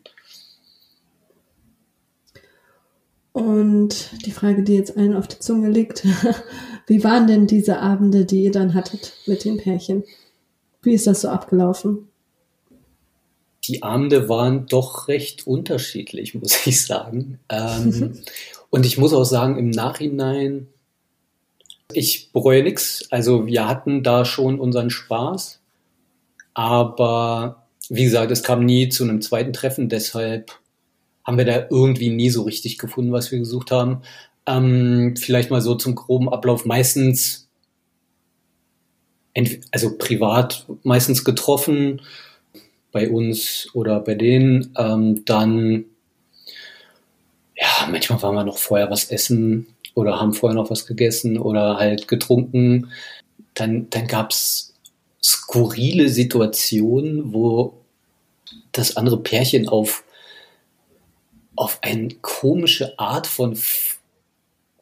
Und 3.33 4.11
die 4.27 4.33
Frage, 4.33 4.65
die 4.65 4.75
jetzt 4.75 4.97
allen 4.97 5.15
auf 5.15 5.29
der 5.29 5.39
Zunge 5.39 5.71
liegt, 5.71 6.05
wie 6.87 7.05
waren 7.05 7.27
denn 7.27 7.47
diese 7.47 7.79
Abende, 7.79 8.25
die 8.25 8.43
ihr 8.43 8.51
dann 8.51 8.75
hattet 8.75 9.13
mit 9.27 9.45
den 9.45 9.59
Pärchen? 9.59 10.03
Wie 10.83 10.93
ist 10.93 11.07
das 11.07 11.21
so 11.21 11.29
abgelaufen? 11.29 12.09
Die 13.69 13.83
Abende 13.83 14.29
waren 14.29 14.67
doch 14.67 15.07
recht 15.07 15.47
unterschiedlich, 15.47 16.35
muss 16.41 16.67
ich 16.67 16.85
sagen. 16.85 17.39
Ähm, 17.49 18.19
und 18.71 18.87
ich 18.87 18.99
muss 18.99 19.13
auch 19.13 19.25
sagen, 19.25 19.57
im 19.57 19.71
Nachhinein, 19.71 20.67
ich 21.93 22.33
bereue 22.33 22.63
nichts. 22.63 23.07
Also 23.11 23.47
wir 23.47 23.69
hatten 23.69 24.03
da 24.03 24.25
schon 24.25 24.59
unseren 24.59 24.91
Spaß. 24.91 25.58
Aber 26.59 27.69
wie 27.89 28.03
gesagt, 28.03 28.33
es 28.33 28.43
kam 28.43 28.65
nie 28.65 28.89
zu 28.89 29.05
einem 29.05 29.23
zweiten 29.23 29.53
Treffen, 29.53 29.89
deshalb 29.89 30.59
haben 31.25 31.39
wir 31.39 31.45
da 31.45 31.69
irgendwie 31.71 32.11
nie 32.11 32.31
so 32.31 32.43
richtig 32.43 32.79
gefunden, 32.79 33.13
was 33.13 33.31
wir 33.31 33.39
gesucht 33.39 33.71
haben. 33.71 34.03
Ähm, 34.45 35.15
vielleicht 35.17 35.53
mal 35.53 35.61
so 35.61 35.77
zum 35.77 35.95
groben 35.95 36.29
Ablauf. 36.29 36.65
Meistens, 36.65 37.49
also 39.71 39.97
privat 39.99 40.67
meistens 40.83 41.25
getroffen, 41.25 42.03
bei 42.91 43.09
uns 43.09 43.69
oder 43.73 44.01
bei 44.01 44.17
denen. 44.17 44.75
Ähm, 44.77 45.25
dann, 45.27 45.85
ja, 47.55 47.89
manchmal 47.89 48.21
waren 48.21 48.35
wir 48.35 48.43
noch 48.43 48.59
vorher 48.59 48.91
was 48.91 49.13
essen 49.13 49.69
oder 49.95 50.21
haben 50.21 50.33
vorher 50.33 50.57
noch 50.57 50.71
was 50.71 50.87
gegessen 50.87 51.39
oder 51.39 51.77
halt 51.77 52.09
getrunken. 52.09 52.91
Dann, 53.55 53.89
dann 53.91 54.09
gab's 54.09 54.68
skurrile 55.23 56.09
Situationen, 56.09 57.33
wo 57.33 57.75
das 58.73 58.97
andere 58.97 59.21
Pärchen 59.21 59.69
auf, 59.69 60.05
auf 61.57 61.79
eine 61.83 62.09
komische 62.23 62.99
Art 62.99 63.27
von 63.27 63.53
F 63.53 63.99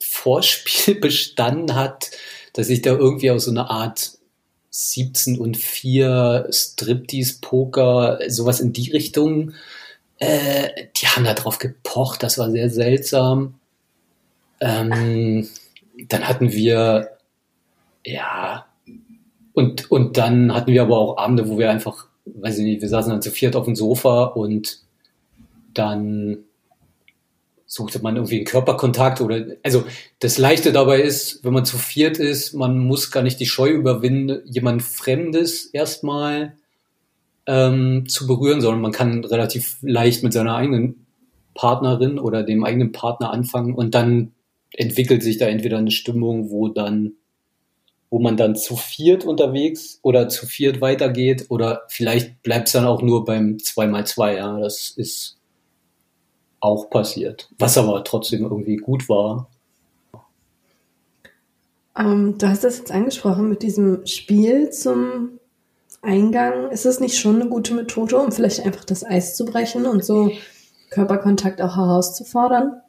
Vorspiel 0.00 0.94
bestanden 1.00 1.74
hat, 1.74 2.10
dass 2.52 2.68
ich 2.68 2.82
da 2.82 2.90
irgendwie 2.90 3.30
aus 3.30 3.44
so 3.44 3.50
einer 3.50 3.70
Art 3.70 4.12
17 4.70 5.38
und 5.38 5.56
4 5.56 6.48
Striptease-Poker, 6.50 8.18
sowas 8.28 8.60
in 8.60 8.72
die 8.72 8.90
Richtung, 8.90 9.52
äh, 10.18 10.86
die 10.96 11.06
haben 11.06 11.24
da 11.24 11.34
drauf 11.34 11.58
gepocht, 11.58 12.22
das 12.22 12.38
war 12.38 12.50
sehr 12.50 12.70
seltsam. 12.70 13.54
Ähm, 14.60 15.48
dann 16.08 16.28
hatten 16.28 16.52
wir, 16.52 17.18
ja, 18.04 18.66
und, 19.56 19.90
und 19.90 20.18
dann 20.18 20.54
hatten 20.54 20.70
wir 20.70 20.82
aber 20.82 20.98
auch 20.98 21.16
Abende, 21.16 21.48
wo 21.48 21.56
wir 21.56 21.70
einfach, 21.70 22.08
weiß 22.26 22.58
ich 22.58 22.64
nicht, 22.64 22.82
wir 22.82 22.90
saßen 22.90 23.10
dann 23.10 23.22
zu 23.22 23.30
viert 23.30 23.56
auf 23.56 23.64
dem 23.64 23.74
Sofa 23.74 24.24
und 24.24 24.80
dann 25.72 26.40
suchte 27.64 28.02
man 28.02 28.16
irgendwie 28.16 28.36
einen 28.36 28.44
Körperkontakt 28.44 29.22
oder, 29.22 29.46
also 29.62 29.84
das 30.18 30.36
Leichte 30.36 30.72
dabei 30.72 31.00
ist, 31.00 31.42
wenn 31.42 31.54
man 31.54 31.64
zu 31.64 31.78
viert 31.78 32.18
ist, 32.18 32.52
man 32.52 32.78
muss 32.78 33.10
gar 33.10 33.22
nicht 33.22 33.40
die 33.40 33.46
Scheu 33.46 33.70
überwinden, 33.70 34.42
jemand 34.44 34.82
Fremdes 34.82 35.64
erstmal 35.72 36.58
ähm, 37.46 38.06
zu 38.10 38.26
berühren, 38.26 38.60
sondern 38.60 38.82
man 38.82 38.92
kann 38.92 39.24
relativ 39.24 39.78
leicht 39.80 40.22
mit 40.22 40.34
seiner 40.34 40.54
eigenen 40.54 41.06
Partnerin 41.54 42.18
oder 42.18 42.42
dem 42.42 42.62
eigenen 42.62 42.92
Partner 42.92 43.30
anfangen 43.30 43.74
und 43.74 43.94
dann 43.94 44.32
entwickelt 44.74 45.22
sich 45.22 45.38
da 45.38 45.46
entweder 45.46 45.78
eine 45.78 45.92
Stimmung, 45.92 46.50
wo 46.50 46.68
dann 46.68 47.14
wo 48.10 48.18
man 48.18 48.36
dann 48.36 48.56
zu 48.56 48.76
viert 48.76 49.24
unterwegs 49.24 49.98
oder 50.02 50.28
zu 50.28 50.46
viert 50.46 50.80
weitergeht 50.80 51.46
oder 51.48 51.82
vielleicht 51.88 52.42
bleibt 52.42 52.68
es 52.68 52.72
dann 52.72 52.86
auch 52.86 53.02
nur 53.02 53.24
beim 53.24 53.56
2x2, 53.56 54.36
ja, 54.36 54.58
das 54.60 54.90
ist 54.90 55.38
auch 56.60 56.88
passiert, 56.90 57.50
was 57.58 57.78
aber 57.78 58.02
trotzdem 58.04 58.42
irgendwie 58.42 58.76
gut 58.76 59.08
war. 59.08 59.48
Ähm, 61.98 62.36
du 62.38 62.48
hast 62.48 62.64
das 62.64 62.78
jetzt 62.78 62.92
angesprochen 62.92 63.48
mit 63.48 63.62
diesem 63.62 64.06
Spiel 64.06 64.70
zum 64.70 65.38
Eingang. 66.02 66.70
Ist 66.70 66.84
das 66.84 67.00
nicht 67.00 67.18
schon 67.18 67.40
eine 67.40 67.50
gute 67.50 67.74
Methode, 67.74 68.16
um 68.18 68.30
vielleicht 68.32 68.64
einfach 68.64 68.84
das 68.84 69.04
Eis 69.04 69.34
zu 69.36 69.44
brechen 69.44 69.86
und 69.86 70.04
so 70.04 70.30
Körperkontakt 70.90 71.60
auch 71.60 71.76
herauszufordern? 71.76 72.80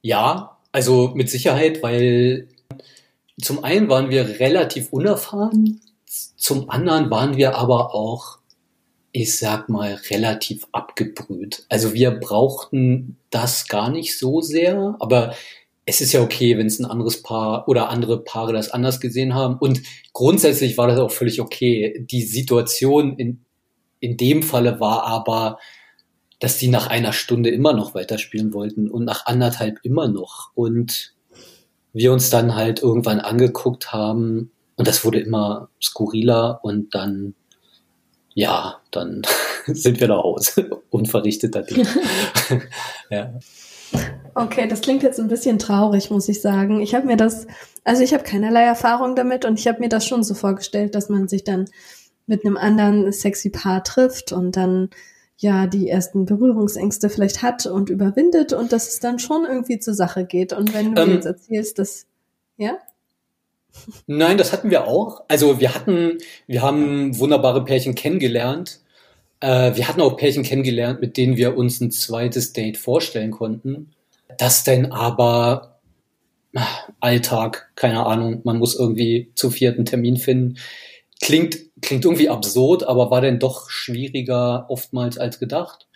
Ja, 0.00 0.58
also 0.72 1.12
mit 1.14 1.28
Sicherheit, 1.28 1.82
weil 1.82 2.48
zum 3.40 3.64
einen 3.64 3.88
waren 3.88 4.10
wir 4.10 4.40
relativ 4.40 4.92
unerfahren, 4.92 5.80
zum 6.36 6.70
anderen 6.70 7.10
waren 7.10 7.36
wir 7.36 7.56
aber 7.56 7.94
auch, 7.94 8.38
ich 9.12 9.36
sag 9.36 9.68
mal, 9.68 9.94
relativ 10.10 10.66
abgebrüht. 10.72 11.64
Also 11.68 11.94
wir 11.94 12.10
brauchten 12.12 13.16
das 13.30 13.68
gar 13.68 13.90
nicht 13.90 14.18
so 14.18 14.40
sehr, 14.40 14.96
aber 15.00 15.34
es 15.84 16.00
ist 16.00 16.12
ja 16.12 16.20
okay, 16.20 16.58
wenn 16.58 16.66
es 16.66 16.78
ein 16.78 16.84
anderes 16.84 17.22
Paar 17.22 17.66
oder 17.66 17.88
andere 17.88 18.22
Paare 18.22 18.52
das 18.52 18.70
anders 18.70 19.00
gesehen 19.00 19.34
haben. 19.34 19.56
Und 19.58 19.82
grundsätzlich 20.12 20.76
war 20.76 20.86
das 20.86 20.98
auch 20.98 21.10
völlig 21.10 21.40
okay. 21.40 22.06
Die 22.10 22.22
Situation 22.22 23.16
in, 23.16 23.44
in 23.98 24.16
dem 24.18 24.42
Falle 24.42 24.80
war 24.80 25.04
aber, 25.04 25.58
dass 26.40 26.58
die 26.58 26.68
nach 26.68 26.88
einer 26.88 27.12
Stunde 27.12 27.50
immer 27.50 27.72
noch 27.72 27.94
weiterspielen 27.94 28.52
wollten 28.52 28.90
und 28.90 29.04
nach 29.04 29.24
anderthalb 29.26 29.78
immer 29.82 30.08
noch. 30.08 30.50
Und 30.54 31.14
wir 31.92 32.12
uns 32.12 32.30
dann 32.30 32.54
halt 32.54 32.82
irgendwann 32.82 33.20
angeguckt 33.20 33.92
haben 33.92 34.50
und 34.76 34.86
das 34.86 35.04
wurde 35.04 35.20
immer 35.20 35.68
skurriler 35.82 36.60
und 36.62 36.94
dann, 36.94 37.34
ja, 38.34 38.80
dann 38.90 39.22
sind 39.66 40.00
wir 40.00 40.08
da 40.08 40.16
aus. 40.16 40.60
Unverrichteter 40.90 41.62
Ding. 41.62 41.86
ja. 43.10 43.34
Okay, 44.34 44.68
das 44.68 44.82
klingt 44.82 45.02
jetzt 45.02 45.18
ein 45.18 45.28
bisschen 45.28 45.58
traurig, 45.58 46.10
muss 46.10 46.28
ich 46.28 46.40
sagen. 46.40 46.80
Ich 46.80 46.94
habe 46.94 47.06
mir 47.06 47.16
das, 47.16 47.46
also 47.84 48.02
ich 48.02 48.14
habe 48.14 48.22
keinerlei 48.22 48.62
Erfahrung 48.62 49.16
damit 49.16 49.44
und 49.44 49.58
ich 49.58 49.66
habe 49.66 49.80
mir 49.80 49.88
das 49.88 50.06
schon 50.06 50.22
so 50.22 50.34
vorgestellt, 50.34 50.94
dass 50.94 51.08
man 51.08 51.26
sich 51.26 51.42
dann 51.42 51.64
mit 52.26 52.44
einem 52.44 52.56
anderen 52.56 53.10
sexy 53.10 53.50
Paar 53.50 53.82
trifft 53.82 54.32
und 54.32 54.56
dann 54.56 54.90
ja 55.38 55.66
die 55.66 55.88
ersten 55.88 56.26
Berührungsängste 56.26 57.08
vielleicht 57.08 57.42
hat 57.42 57.66
und 57.66 57.90
überwindet 57.90 58.52
und 58.52 58.72
dass 58.72 58.88
es 58.88 59.00
dann 59.00 59.18
schon 59.18 59.44
irgendwie 59.44 59.78
zur 59.78 59.94
Sache 59.94 60.24
geht. 60.24 60.52
Und 60.52 60.74
wenn 60.74 60.94
du 60.94 61.02
ähm, 61.02 61.12
jetzt 61.12 61.26
erzählst, 61.26 61.78
dass, 61.78 62.06
ja? 62.56 62.78
Nein, 64.06 64.36
das 64.36 64.52
hatten 64.52 64.70
wir 64.70 64.86
auch. 64.86 65.22
Also 65.28 65.60
wir 65.60 65.74
hatten, 65.74 66.18
wir 66.46 66.62
haben 66.62 67.18
wunderbare 67.18 67.64
Pärchen 67.64 67.94
kennengelernt. 67.94 68.80
Äh, 69.40 69.76
wir 69.76 69.86
hatten 69.86 70.00
auch 70.00 70.16
Pärchen 70.16 70.42
kennengelernt, 70.42 71.00
mit 71.00 71.16
denen 71.16 71.36
wir 71.36 71.56
uns 71.56 71.80
ein 71.80 71.92
zweites 71.92 72.52
Date 72.52 72.76
vorstellen 72.76 73.30
konnten. 73.30 73.90
Das 74.38 74.64
denn 74.64 74.90
aber 74.90 75.78
Alltag, 76.98 77.70
keine 77.76 78.04
Ahnung, 78.06 78.40
man 78.42 78.58
muss 78.58 78.74
irgendwie 78.74 79.30
zu 79.34 79.50
vierten 79.50 79.84
Termin 79.84 80.16
finden. 80.16 80.58
Klingt, 81.20 81.58
klingt 81.80 82.04
irgendwie 82.04 82.28
absurd, 82.28 82.84
aber 82.84 83.10
war 83.10 83.20
denn 83.20 83.38
doch 83.38 83.70
schwieriger 83.70 84.66
oftmals 84.68 85.18
als 85.18 85.38
gedacht. 85.38 85.88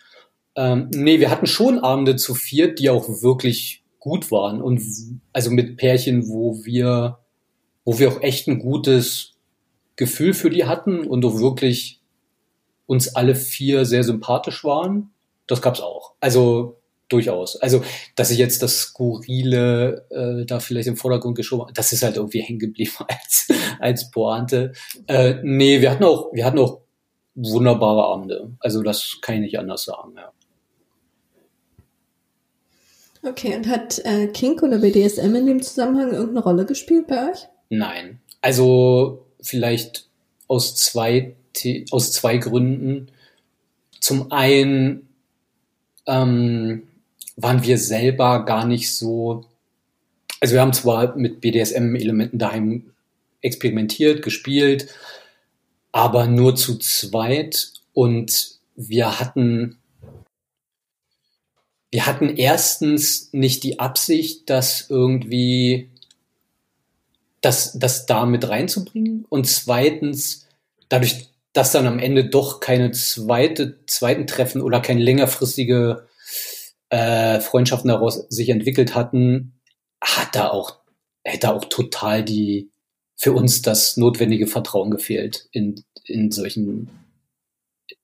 Ähm, 0.55 0.89
nee, 0.93 1.19
wir 1.19 1.31
hatten 1.31 1.47
schon 1.47 1.79
Abende 1.79 2.15
zu 2.15 2.35
viert, 2.35 2.79
die 2.79 2.89
auch 2.89 3.07
wirklich 3.21 3.83
gut 3.99 4.31
waren 4.31 4.61
und 4.61 4.81
also 5.31 5.49
mit 5.49 5.77
Pärchen, 5.77 6.27
wo 6.27 6.63
wir, 6.65 7.19
wo 7.85 7.99
wir 7.99 8.09
auch 8.09 8.21
echt 8.21 8.47
ein 8.47 8.59
gutes 8.59 9.33
Gefühl 9.95 10.33
für 10.33 10.49
die 10.49 10.65
hatten 10.65 11.07
und 11.07 11.23
auch 11.25 11.39
wirklich 11.39 12.01
uns 12.85 13.15
alle 13.15 13.35
vier 13.35 13.85
sehr 13.85 14.03
sympathisch 14.03 14.63
waren. 14.63 15.11
Das 15.47 15.61
gab's 15.61 15.81
auch. 15.81 16.13
Also 16.19 16.82
durchaus. 17.13 17.55
Also, 17.57 17.83
dass 18.15 18.31
ich 18.31 18.37
jetzt 18.37 18.61
das 18.61 18.79
Skurrile 18.79 20.05
äh, 20.09 20.45
da 20.45 20.59
vielleicht 20.59 20.87
im 20.87 20.97
Vordergrund 20.97 21.35
geschoben 21.35 21.63
habe, 21.63 21.73
das 21.73 21.93
ist 21.93 22.03
halt 22.03 22.17
irgendwie 22.17 22.41
hängen 22.41 22.59
geblieben 22.59 22.91
als, 23.07 23.47
als 23.79 24.11
Pointe. 24.11 24.73
Äh, 25.07 25.35
nee, 25.43 25.81
wir 25.81 25.91
hatten 25.91 26.03
auch, 26.03 26.33
wir 26.33 26.45
hatten 26.45 26.59
auch 26.59 26.79
wunderbare 27.35 28.03
Abende. 28.03 28.51
Also 28.59 28.83
das 28.83 29.19
kann 29.21 29.35
ich 29.35 29.41
nicht 29.41 29.59
anders 29.59 29.85
sagen, 29.85 30.13
ja. 30.17 30.31
Okay, 33.25 33.55
und 33.55 33.67
hat 33.67 33.99
äh, 34.03 34.27
Kink 34.27 34.63
oder 34.63 34.79
BDSM 34.79 35.33
in 35.35 35.45
dem 35.45 35.61
Zusammenhang 35.61 36.11
irgendeine 36.11 36.43
Rolle 36.43 36.65
gespielt 36.65 37.07
bei 37.07 37.31
euch? 37.31 37.47
Nein. 37.69 38.19
Also 38.41 39.25
vielleicht 39.39 40.09
aus 40.47 40.75
zwei, 40.75 41.35
aus 41.91 42.11
zwei 42.11 42.37
Gründen. 42.37 43.07
Zum 44.01 44.29
einen 44.33 45.07
ähm, 46.05 46.83
waren 47.35 47.63
wir 47.63 47.77
selber 47.77 48.45
gar 48.45 48.65
nicht 48.65 48.93
so, 48.93 49.45
also 50.39 50.53
wir 50.53 50.61
haben 50.61 50.73
zwar 50.73 51.15
mit 51.15 51.41
BDSM-Elementen 51.41 52.37
daheim 52.37 52.91
experimentiert, 53.41 54.21
gespielt, 54.21 54.87
aber 55.91 56.27
nur 56.27 56.55
zu 56.55 56.77
zweit 56.77 57.73
und 57.93 58.59
wir 58.75 59.19
hatten 59.19 59.77
wir 61.93 62.07
hatten 62.07 62.37
erstens 62.37 63.29
nicht 63.33 63.63
die 63.63 63.77
Absicht, 63.77 64.49
das 64.49 64.89
irgendwie 64.89 65.91
das, 67.41 67.77
das 67.77 68.07
da 68.07 68.25
mit 68.25 68.49
reinzubringen 68.49 69.25
und 69.29 69.45
zweitens 69.45 70.47
dadurch, 70.89 71.27
dass 71.53 71.71
dann 71.71 71.85
am 71.85 71.99
Ende 71.99 72.25
doch 72.25 72.61
keine 72.61 72.91
zweite, 72.93 73.77
zweiten 73.85 74.25
Treffen 74.25 74.61
oder 74.61 74.79
keine 74.79 75.03
längerfristige 75.03 76.07
äh, 76.93 77.39
Freundschaften 77.39 77.87
daraus 77.87 78.27
sich 78.29 78.49
entwickelt 78.49 78.93
hatten, 78.93 79.53
hat 79.99 80.35
da 80.35 80.49
auch, 80.49 80.77
hätte 81.23 81.51
auch 81.51 81.65
total 81.65 82.23
die, 82.23 82.69
für 83.15 83.33
uns 83.33 83.63
das 83.63 83.97
notwendige 83.97 84.45
Vertrauen 84.45 84.91
gefehlt 84.91 85.47
in, 85.51 85.83
in 86.05 86.29
solchen, 86.29 86.91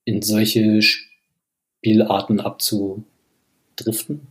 in 0.04 0.22
solche 0.22 0.82
Spielarten 0.82 2.40
abzudriften. 2.40 4.26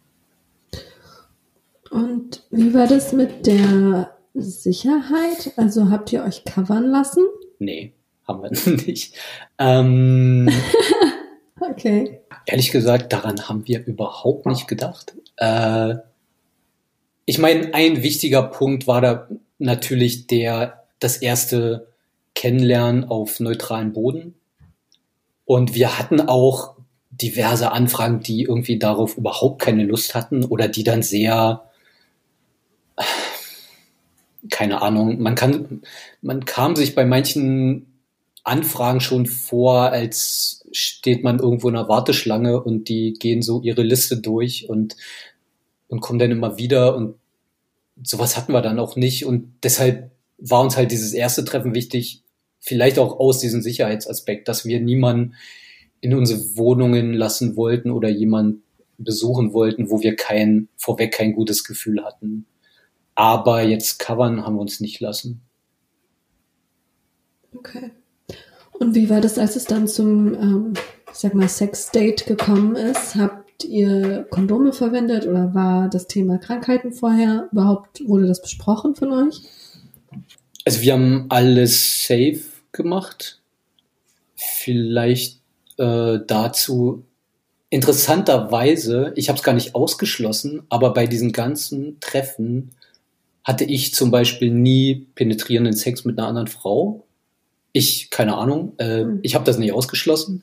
Und 1.90 2.44
wie 2.52 2.74
war 2.74 2.88
das 2.88 3.14
mit 3.14 3.48
der 3.48 4.14
Sicherheit? 4.34 5.54
Also 5.56 5.90
habt 5.90 6.12
ihr 6.12 6.26
euch 6.26 6.44
covern 6.44 6.86
lassen? 6.86 7.26
Nee, 7.60 7.94
haben 8.28 8.44
wir 8.44 8.76
nicht. 8.86 9.16
Ähm, 9.58 10.50
okay. 11.70 12.22
Ehrlich 12.46 12.72
gesagt, 12.72 13.14
daran 13.14 13.48
haben 13.48 13.68
wir 13.68 13.86
überhaupt 13.86 14.46
nicht 14.46 14.68
gedacht. 14.68 15.14
Äh, 15.38 15.96
ich 17.26 17.38
meine, 17.38 17.74
ein 17.74 18.02
wichtiger 18.04 18.44
Punkt 18.44 18.88
war 18.88 19.02
da 19.02 19.28
natürlich 19.58 20.28
der, 20.28 20.84
das 21.00 21.18
erste 21.18 21.88
Kennenlernen 22.34 23.06
auf 23.06 23.40
neutralen 23.40 23.94
Boden. 23.94 24.36
Und 25.46 25.76
wir 25.76 25.98
hatten 25.98 26.22
auch 26.22 26.76
diverse 27.12 27.72
Anfragen, 27.72 28.22
die 28.22 28.44
irgendwie 28.44 28.80
darauf 28.80 29.18
überhaupt 29.18 29.62
keine 29.62 29.84
Lust 29.84 30.16
hatten 30.16 30.46
oder 30.46 30.68
die 30.68 30.84
dann 30.84 31.04
sehr 31.04 31.64
keine 34.50 34.82
Ahnung, 34.82 35.22
man 35.22 35.36
kann, 35.36 35.82
man 36.22 36.46
kam 36.46 36.76
sich 36.76 36.96
bei 36.96 37.06
manchen 37.06 38.02
Anfragen 38.44 39.02
schon 39.02 39.26
vor, 39.26 39.92
als 39.92 40.59
steht 40.72 41.24
man 41.24 41.40
irgendwo 41.40 41.70
in 41.70 41.76
einer 41.76 41.90
Warteschlange 41.90 42.62
und 42.62 42.90
die 42.90 43.14
gehen 43.14 43.42
so 43.42 43.62
ihre 43.62 43.84
Liste 43.84 44.18
durch 44.18 44.70
und, 44.70 44.96
und 45.88 46.00
kommen 46.02 46.20
dann 46.20 46.32
immer 46.32 46.58
wieder 46.58 46.96
und 46.96 47.16
sowas 48.04 48.38
hatten 48.38 48.54
wir 48.54 48.62
dann 48.62 48.80
auch 48.80 48.96
nicht 48.96 49.26
und 49.26 49.54
deshalb 49.64 50.12
war 50.38 50.62
uns 50.62 50.78
halt 50.78 50.92
dieses 50.92 51.14
erste 51.14 51.44
Treffen 51.44 51.76
wichtig, 51.76 52.24
vielleicht 52.60 53.00
auch 53.00 53.20
aus 53.20 53.40
diesem 53.40 53.62
Sicherheitsaspekt, 53.62 54.48
dass 54.48 54.66
wir 54.66 54.80
niemanden 54.80 55.36
in 56.02 56.14
unsere 56.16 56.58
Wohnungen 56.58 57.14
lassen 57.14 57.56
wollten 57.56 57.92
oder 57.92 58.10
jemanden 58.10 58.64
besuchen 58.98 59.54
wollten, 59.54 59.90
wo 59.90 60.02
wir 60.02 60.16
kein, 60.16 60.68
vorweg 60.76 61.14
kein 61.14 61.34
gutes 61.34 61.64
Gefühl 61.64 62.04
hatten. 62.04 62.46
Aber 63.16 63.64
jetzt 63.64 64.00
covern 64.00 64.46
haben 64.46 64.56
wir 64.56 64.62
uns 64.62 64.80
nicht 64.80 65.00
lassen. 65.00 65.42
Okay. 67.56 67.92
Und 68.80 68.96
wie 68.96 69.10
war 69.10 69.22
das, 69.22 69.38
als 69.38 69.56
es 69.56 69.66
dann 69.66 69.88
zum, 69.88 70.34
ähm, 70.34 70.74
sag 71.12 71.36
mal, 71.36 71.50
Sex-Date 71.50 72.26
gekommen 72.26 72.76
ist? 72.76 73.16
Habt 73.16 73.66
ihr 73.66 74.26
Kondome 74.30 74.72
verwendet 74.72 75.28
oder 75.28 75.54
war 75.54 75.90
das 75.90 76.08
Thema 76.08 76.38
Krankheiten 76.38 76.94
vorher 76.94 77.50
überhaupt, 77.52 78.08
wurde 78.08 78.28
das 78.28 78.42
besprochen 78.42 78.96
von 78.96 79.12
euch? 79.12 79.42
Also 80.66 80.82
wir 80.82 80.94
haben 80.94 81.26
alles 81.30 82.08
safe 82.08 82.42
gemacht. 82.72 83.42
Vielleicht 84.36 85.42
äh, 85.78 86.20
dazu 86.26 87.04
interessanterweise, 87.70 89.14
ich 89.16 89.30
habe 89.30 89.38
es 89.38 89.44
gar 89.44 89.54
nicht 89.54 89.76
ausgeschlossen, 89.76 90.64
aber 90.70 90.94
bei 90.94 91.06
diesen 91.06 91.32
ganzen 91.32 92.00
Treffen 92.00 92.72
hatte 93.44 93.64
ich 93.64 93.94
zum 93.94 94.12
Beispiel 94.12 94.52
nie 94.52 95.08
penetrierenden 95.16 95.74
Sex 95.74 96.06
mit 96.06 96.18
einer 96.18 96.28
anderen 96.28 96.48
Frau. 96.48 97.06
Ich, 97.72 98.10
keine 98.10 98.38
Ahnung, 98.38 98.74
äh, 98.78 99.04
mhm. 99.04 99.20
ich 99.22 99.36
habe 99.36 99.46
das 99.46 99.58
nicht 99.58 99.74
ausgeschlossen, 99.74 100.42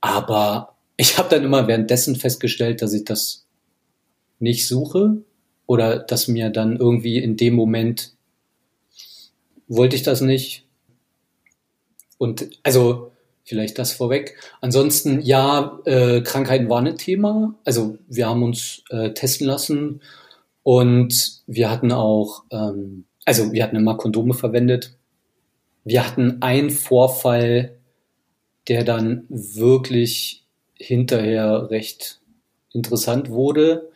aber 0.00 0.76
ich 0.96 1.18
habe 1.18 1.28
dann 1.28 1.44
immer 1.44 1.66
währenddessen 1.68 2.16
festgestellt, 2.16 2.82
dass 2.82 2.92
ich 2.92 3.04
das 3.04 3.46
nicht 4.38 4.66
suche 4.66 5.18
oder 5.66 5.98
dass 5.98 6.28
mir 6.28 6.50
dann 6.50 6.76
irgendwie 6.76 7.18
in 7.18 7.36
dem 7.36 7.54
Moment 7.54 8.12
wollte 9.68 9.96
ich 9.96 10.02
das 10.02 10.20
nicht. 10.20 10.66
Und 12.18 12.50
also 12.62 13.12
vielleicht 13.44 13.78
das 13.78 13.92
vorweg. 13.92 14.36
Ansonsten 14.60 15.20
ja, 15.20 15.78
äh, 15.84 16.20
Krankheiten 16.20 16.68
waren 16.68 16.86
ein 16.86 16.98
Thema. 16.98 17.54
Also 17.64 17.98
wir 18.08 18.28
haben 18.28 18.42
uns 18.42 18.82
äh, 18.90 19.12
testen 19.12 19.46
lassen 19.46 20.00
und 20.62 21.42
wir 21.46 21.70
hatten 21.70 21.92
auch, 21.92 22.44
ähm, 22.50 23.04
also 23.24 23.52
wir 23.52 23.62
hatten 23.64 23.76
immer 23.76 23.96
Kondome 23.96 24.34
verwendet. 24.34 24.96
Wir 25.84 26.06
hatten 26.06 26.42
einen 26.42 26.70
Vorfall, 26.70 27.78
der 28.68 28.84
dann 28.84 29.26
wirklich 29.28 30.46
hinterher 30.74 31.70
recht 31.70 32.20
interessant 32.72 33.30
wurde. 33.30 33.90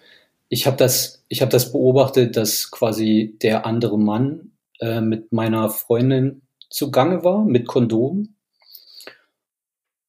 Ich 0.48 0.66
habe 0.66 0.76
das, 0.76 1.24
ich 1.28 1.40
habe 1.40 1.50
das 1.50 1.72
beobachtet, 1.72 2.36
dass 2.36 2.70
quasi 2.70 3.36
der 3.42 3.66
andere 3.66 3.98
Mann 3.98 4.52
äh, 4.80 5.00
mit 5.00 5.32
meiner 5.32 5.70
Freundin 5.70 6.42
zugange 6.70 7.24
war 7.24 7.44
mit 7.44 7.66
Kondom. 7.66 8.34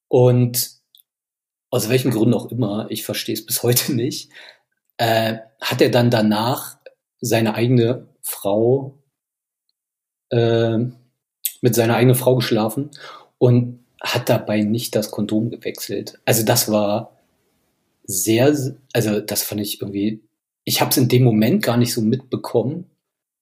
Und 0.07 0.71
aus 1.69 1.89
welchen 1.89 2.11
Gründen 2.11 2.33
auch 2.33 2.51
immer, 2.51 2.87
ich 2.89 3.03
verstehe 3.03 3.33
es 3.33 3.45
bis 3.45 3.63
heute 3.63 3.93
nicht, 3.95 4.31
äh, 4.97 5.37
hat 5.61 5.81
er 5.81 5.89
dann 5.89 6.09
danach 6.09 6.77
seine 7.19 7.55
eigene 7.55 8.07
Frau 8.21 8.97
äh, 10.29 10.79
mit 11.61 11.75
seiner 11.75 11.95
eigenen 11.95 12.15
Frau 12.15 12.35
geschlafen 12.35 12.91
und 13.37 13.79
hat 14.01 14.29
dabei 14.29 14.61
nicht 14.61 14.95
das 14.95 15.11
Kondom 15.11 15.49
gewechselt. 15.49 16.19
Also 16.25 16.43
das 16.43 16.71
war 16.71 17.17
sehr, 18.03 18.55
also 18.93 19.19
das 19.19 19.43
fand 19.43 19.61
ich 19.61 19.81
irgendwie, 19.81 20.21
ich 20.63 20.81
habe 20.81 20.91
es 20.91 20.97
in 20.97 21.07
dem 21.07 21.23
Moment 21.23 21.63
gar 21.63 21.77
nicht 21.77 21.93
so 21.93 22.01
mitbekommen, 22.01 22.85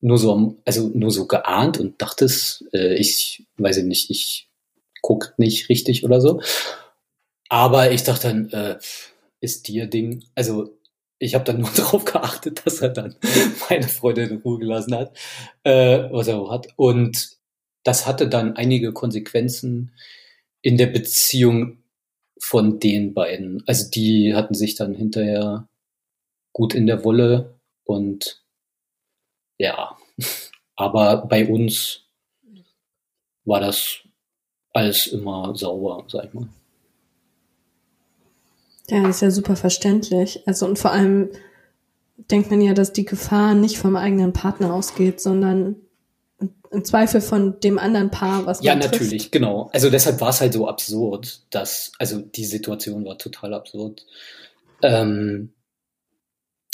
nur 0.02 0.18
so, 0.18 0.56
also 0.66 0.92
nur 0.94 1.12
so 1.12 1.28
geahnt 1.28 1.80
und 1.80 2.02
dachte 2.02 2.26
es, 2.26 2.64
äh, 2.74 2.96
ich 2.96 3.46
weiß 3.58 3.78
nicht, 3.84 4.10
ich 4.10 4.50
guckt 5.02 5.38
nicht 5.40 5.70
richtig 5.70 6.04
oder 6.04 6.22
so. 6.22 6.42
Aber 7.50 7.92
ich 7.92 8.04
dachte 8.04 8.28
dann, 8.28 8.50
äh, 8.50 8.80
ist 9.40 9.68
dir 9.68 9.88
Ding, 9.88 10.24
also 10.36 10.78
ich 11.20 11.36
habe 11.36 11.46
dann 11.46 11.62
nur 11.62 11.70
darauf 11.76 12.06
geachtet, 12.06 12.66
dass 12.66 12.82
er 12.82 12.90
dann 12.90 13.16
meine 13.70 13.88
Freundin 13.88 14.30
in 14.30 14.38
Ruhe 14.38 14.60
gelassen 14.60 14.96
hat, 14.96 15.18
äh, 15.64 16.10
was 16.12 16.28
er 16.28 16.40
auch 16.40 16.52
hat. 16.52 16.68
Und 16.76 17.38
das 17.86 18.08
hatte 18.08 18.28
dann 18.28 18.58
einige 18.58 18.92
Konsequenzen 18.92 19.92
in 20.62 20.76
der 20.78 20.88
Beziehung 20.88 21.84
von 22.40 22.80
den 22.80 23.14
beiden. 23.14 23.64
Also 23.68 23.90
die 23.90 24.34
hatten 24.34 24.56
sich 24.56 24.76
dann 24.76 24.96
hinterher 24.96 25.70
gut 26.52 26.74
in 26.74 26.88
der 26.88 27.06
Wolle 27.06 27.60
und 27.86 28.44
ja, 29.58 29.96
aber 30.76 31.28
bei 31.28 31.48
uns 31.48 32.02
war 33.46 33.62
das 33.62 34.00
alles 34.74 35.08
immer 35.08 35.56
sauber, 35.56 36.04
sag 36.08 36.26
ich 36.26 36.34
mal. 36.34 36.50
Ja, 38.90 39.08
ist 39.08 39.22
ja 39.22 39.30
super 39.30 39.56
verständlich. 39.56 40.42
Also 40.48 40.66
und 40.66 40.80
vor 40.80 40.92
allem 40.92 41.30
denkt 42.18 42.50
man 42.50 42.62
ja, 42.62 42.74
dass 42.74 42.94
die 42.94 43.06
Gefahr 43.06 43.54
nicht 43.54 43.78
vom 43.78 43.96
eigenen 43.96 44.34
Partner 44.34 44.74
ausgeht, 44.74 45.22
sondern 45.22 45.85
im 46.72 46.84
Zweifel 46.86 47.22
von 47.22 47.60
dem 47.60 47.80
anderen 47.80 48.12
Paar, 48.12 48.46
was 48.46 48.60
man 48.60 48.66
Ja, 48.66 48.76
natürlich, 48.76 49.24
trifft. 49.24 49.32
genau. 49.32 49.70
Also 49.74 49.90
deshalb 49.90 50.20
war 50.22 50.30
es 50.30 50.42
halt 50.42 50.54
so 50.54 50.68
absurd, 50.68 51.42
dass, 51.50 51.92
also 52.00 52.20
die 52.20 52.46
Situation 52.46 53.06
war 53.06 53.18
total 53.18 53.54
absurd. 53.54 54.06
Ähm, 54.82 55.54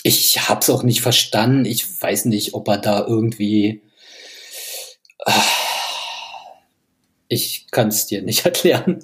ich 0.04 0.50
hab's 0.50 0.70
auch 0.70 0.84
nicht 0.84 1.02
verstanden. 1.02 1.66
Ich 1.66 2.02
weiß 2.02 2.26
nicht, 2.26 2.54
ob 2.54 2.68
er 2.68 2.78
da 2.80 3.06
irgendwie. 3.06 3.82
Äh, 5.26 5.32
ich 7.28 7.68
kann 7.72 7.90
es 7.90 8.08
dir 8.08 8.22
nicht 8.22 8.46
erklären. 8.46 9.04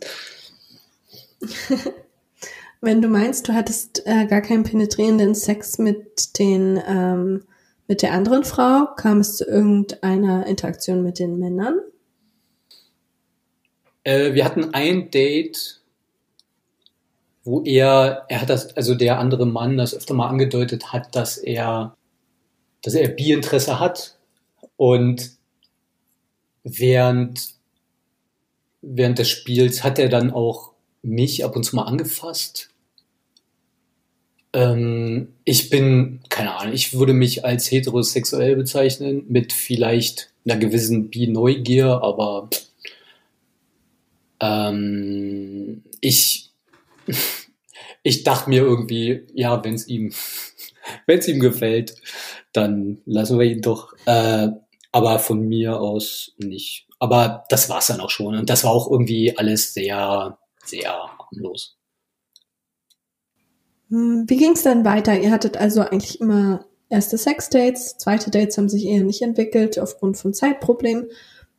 Wenn 2.82 3.02
du 3.02 3.08
meinst, 3.08 3.48
du 3.48 3.54
hattest 3.54 4.04
äh, 4.06 4.26
gar 4.28 4.42
keinen 4.42 4.64
penetrierenden 4.64 5.34
Sex 5.36 5.78
mit 5.78 6.38
den 6.40 6.82
ähm, 6.88 7.44
mit 7.88 8.02
der 8.02 8.14
anderen 8.14 8.44
Frau, 8.44 8.88
kam 8.96 9.20
es 9.20 9.38
zu 9.38 9.46
irgendeiner 9.46 10.46
Interaktion 10.46 11.04
mit 11.04 11.20
den 11.20 11.40
Männern? 11.40 11.80
Äh, 14.04 14.34
wir 14.34 14.46
hatten 14.46 14.74
ein 14.74 15.10
Date, 15.10 15.82
wo 17.44 17.64
er, 17.64 18.26
er 18.28 18.42
hat 18.42 18.50
das, 18.50 18.76
also 18.76 18.94
der 18.94 19.20
andere 19.20 19.46
Mann 19.46 19.78
das 19.78 19.94
öfter 19.94 20.14
mal 20.14 20.28
angedeutet 20.28 20.92
hat, 20.92 21.16
dass 21.16 21.38
er, 21.38 21.96
dass 22.82 22.94
er 22.94 23.08
Bi-Interesse 23.08 23.80
hat 23.80 24.18
und 24.76 25.32
während, 26.64 27.56
während 28.82 29.20
des 29.20 29.30
Spiels 29.30 29.84
hat 29.84 29.98
er 29.98 30.10
dann 30.10 30.32
auch 30.32 30.74
mich 31.02 31.46
ab 31.46 31.56
und 31.56 31.64
zu 31.64 31.76
mal 31.76 31.84
angefasst. 31.84 32.70
Ähm, 34.54 35.34
ich 35.44 35.70
bin, 35.70 36.22
keine 36.30 36.56
Ahnung, 36.56 36.74
ich 36.74 36.94
würde 36.94 37.14
mich 37.14 37.46
als 37.46 37.70
heterosexuell 37.70 38.56
bezeichnen, 38.56 39.26
mit 39.28 39.54
vielleicht 39.54 40.32
einer 40.46 40.58
gewissen 40.58 41.10
Bi-Neugier, 41.10 42.02
aber 42.02 42.50
ähm, 44.40 45.84
ich, 46.02 46.52
ich 48.04 48.24
dachte 48.24 48.50
mir 48.50 48.62
irgendwie, 48.62 49.24
ja, 49.34 49.64
wenn 49.64 49.74
es 49.74 49.88
ihm, 49.88 50.14
wenn 51.06 51.20
es 51.20 51.28
ihm 51.28 51.40
gefällt, 51.40 51.96
dann 52.54 53.00
lassen 53.06 53.40
wir 53.40 53.46
ihn 53.46 53.62
doch. 53.62 53.94
Äh, 54.06 54.50
aber 54.92 55.20
von 55.20 55.48
mir 55.48 55.80
aus 55.80 56.34
nicht. 56.38 56.88
Aber 57.00 57.44
das 57.50 57.70
war's 57.70 57.88
dann 57.88 58.00
auch 58.00 58.10
schon. 58.10 58.36
Und 58.36 58.50
das 58.50 58.64
war 58.64 58.72
auch 58.72 58.90
irgendwie 58.90 59.38
alles 59.38 59.74
sehr 59.74 60.38
sehr 60.70 60.94
harmlos. 60.94 61.77
Wie 63.90 64.38
ging 64.38 64.52
es 64.52 64.64
dann 64.64 64.84
weiter? 64.84 65.18
Ihr 65.18 65.32
hattet 65.32 65.58
also 65.58 65.82
eigentlich 65.82 66.20
immer 66.20 66.66
erste 66.90 67.18
Sexdates, 67.18 67.98
zweite 67.98 68.32
Dates 68.32 68.58
haben 68.58 68.70
sich 68.70 68.86
eher 68.86 69.04
nicht 69.04 69.22
entwickelt 69.22 69.80
aufgrund 69.80 70.18
von 70.18 70.34
Zeitproblemen. 70.34 71.08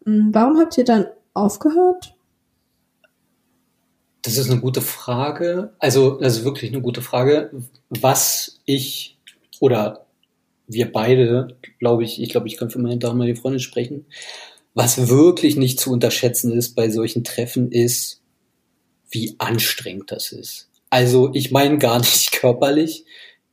Hm, 0.05 0.31
warum 0.33 0.59
habt 0.59 0.77
ihr 0.79 0.85
dann 0.85 1.07
aufgehört? 1.35 2.15
Das 4.23 4.37
ist 4.37 4.51
eine 4.51 4.61
gute 4.61 4.81
Frage. 4.81 5.73
Also, 5.79 6.19
das 6.19 6.39
ist 6.39 6.45
wirklich 6.45 6.71
eine 6.73 6.83
gute 6.83 7.03
Frage. 7.03 7.51
Was 7.89 8.61
ich 8.65 9.19
oder 9.61 10.07
wir 10.67 10.93
beide, 10.93 11.57
glaube 11.79 12.05
ich, 12.05 12.21
ich 12.21 12.29
glaube, 12.29 12.47
ich 12.47 12.57
kann 12.57 12.71
für 12.71 12.79
meine 12.79 12.99
damalige 12.99 13.41
Freundin 13.41 13.61
sprechen, 13.61 14.07
was 14.75 15.09
wirklich 15.09 15.57
nicht 15.57 15.81
zu 15.81 15.91
unterschätzen 15.91 16.53
ist 16.53 16.75
bei 16.75 16.91
solchen 16.91 17.25
Treffen, 17.25 17.73
ist, 17.73 18.21
wie 19.11 19.35
anstrengend 19.39 20.13
das 20.13 20.33
ist. 20.33 20.68
Also 20.91 21.31
ich 21.35 21.51
meine 21.51 21.79
gar 21.79 21.99
nicht 21.99 22.33
körperlich, 22.41 23.05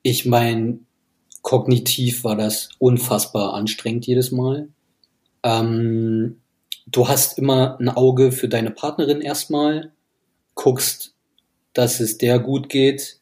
ich 0.02 0.26
meine 0.26 0.80
kognitiv 1.42 2.24
war 2.24 2.36
das 2.36 2.70
unfassbar 2.80 3.54
anstrengend 3.54 4.08
jedes 4.08 4.32
Mal. 4.32 4.70
Ähm, 5.44 6.42
du 6.88 7.08
hast 7.08 7.38
immer 7.38 7.80
ein 7.80 7.90
Auge 7.90 8.32
für 8.32 8.48
deine 8.50 8.72
Partnerin 8.72 9.22
erstmal, 9.22 9.92
guckst, 10.56 11.14
dass 11.74 12.00
es 12.00 12.18
der 12.18 12.40
gut 12.40 12.70
geht, 12.70 13.20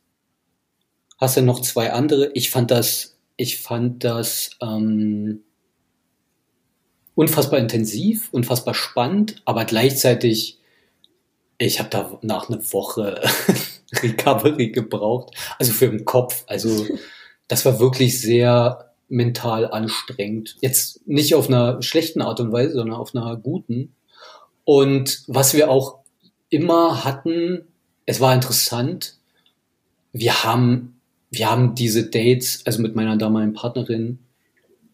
hast 1.17 1.35
dann 1.35 1.45
noch 1.45 1.59
zwei 1.61 1.91
andere. 1.91 2.31
Ich 2.33 2.49
fand 2.49 2.71
das, 2.71 3.17
ich 3.35 3.59
fand 3.59 4.03
das 4.05 4.51
ähm, 4.61 5.43
unfassbar 7.15 7.59
intensiv, 7.59 8.29
unfassbar 8.31 8.73
spannend, 8.73 9.41
aber 9.43 9.65
gleichzeitig 9.65 10.59
ich 11.57 11.79
habe 11.79 11.89
da 11.89 12.19
nach 12.21 12.49
einer 12.49 12.61
Woche 12.71 13.21
Recovery 14.03 14.71
gebraucht, 14.71 15.35
also 15.59 15.71
für 15.71 15.89
den 15.89 16.05
Kopf. 16.05 16.43
Also 16.47 16.85
das 17.47 17.65
war 17.65 17.79
wirklich 17.79 18.19
sehr 18.19 18.93
mental 19.09 19.69
anstrengend. 19.69 20.55
Jetzt 20.61 21.07
nicht 21.07 21.35
auf 21.35 21.47
einer 21.47 21.81
schlechten 21.81 22.21
Art 22.21 22.39
und 22.39 22.51
Weise, 22.51 22.73
sondern 22.73 22.97
auf 22.97 23.15
einer 23.15 23.35
guten. 23.37 23.93
Und 24.65 25.23
was 25.27 25.53
wir 25.53 25.69
auch 25.69 25.99
immer 26.49 27.03
hatten, 27.03 27.67
es 28.05 28.19
war 28.19 28.33
interessant. 28.33 29.17
Wir 30.11 30.43
haben, 30.43 30.99
wir 31.29 31.49
haben 31.49 31.75
diese 31.75 32.09
Dates, 32.09 32.61
also 32.65 32.81
mit 32.81 32.95
meiner 32.95 33.17
damaligen 33.17 33.53
Partnerin, 33.53 34.19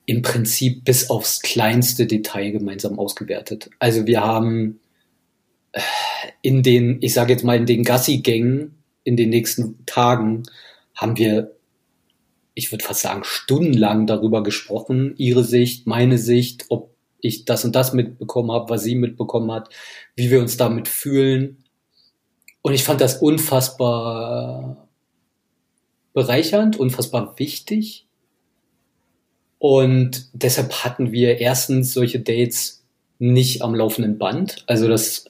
im 0.05 0.21
Prinzip 0.21 0.85
bis 0.85 1.09
aufs 1.09 1.41
kleinste 1.41 2.07
Detail 2.07 2.51
gemeinsam 2.51 2.97
ausgewertet. 2.97 3.69
Also 3.77 4.07
wir 4.07 4.21
haben 4.21 4.79
in 6.41 6.63
den, 6.63 6.97
ich 7.01 7.13
sage 7.13 7.33
jetzt 7.33 7.43
mal, 7.43 7.57
in 7.57 7.67
den 7.67 7.83
Gassi-Gängen 7.83 8.78
in 9.09 9.17
den 9.17 9.29
nächsten 9.29 9.83
Tagen 9.87 10.43
haben 10.93 11.17
wir, 11.17 11.55
ich 12.53 12.71
würde 12.71 12.85
fast 12.85 13.01
sagen, 13.01 13.23
stundenlang 13.23 14.05
darüber 14.05 14.43
gesprochen, 14.43 15.15
ihre 15.17 15.43
Sicht, 15.43 15.87
meine 15.87 16.19
Sicht, 16.19 16.65
ob 16.69 16.93
ich 17.19 17.43
das 17.43 17.65
und 17.65 17.75
das 17.75 17.91
mitbekommen 17.91 18.51
habe, 18.51 18.69
was 18.69 18.83
sie 18.83 18.93
mitbekommen 18.93 19.51
hat, 19.51 19.69
wie 20.15 20.29
wir 20.29 20.39
uns 20.39 20.57
damit 20.57 20.87
fühlen. 20.87 21.63
Und 22.61 22.73
ich 22.73 22.83
fand 22.83 23.01
das 23.01 23.17
unfassbar 23.19 24.87
bereichernd, 26.13 26.77
unfassbar 26.77 27.39
wichtig. 27.39 28.05
Und 29.57 30.29
deshalb 30.33 30.83
hatten 30.83 31.11
wir 31.11 31.39
erstens 31.39 31.93
solche 31.93 32.19
Dates 32.19 32.85
nicht 33.17 33.63
am 33.63 33.73
laufenden 33.73 34.19
Band. 34.19 34.63
Also 34.67 34.87
das 34.87 35.25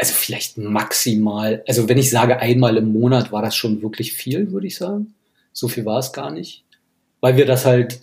also 0.00 0.14
vielleicht 0.14 0.56
maximal, 0.56 1.62
also 1.68 1.86
wenn 1.86 1.98
ich 1.98 2.08
sage 2.08 2.38
einmal 2.38 2.78
im 2.78 2.90
Monat, 2.90 3.32
war 3.32 3.42
das 3.42 3.54
schon 3.54 3.82
wirklich 3.82 4.14
viel, 4.14 4.50
würde 4.50 4.66
ich 4.66 4.76
sagen. 4.76 5.14
So 5.52 5.68
viel 5.68 5.84
war 5.84 5.98
es 5.98 6.14
gar 6.14 6.30
nicht. 6.30 6.64
Weil 7.20 7.36
wir 7.36 7.44
das 7.44 7.66
halt, 7.66 8.00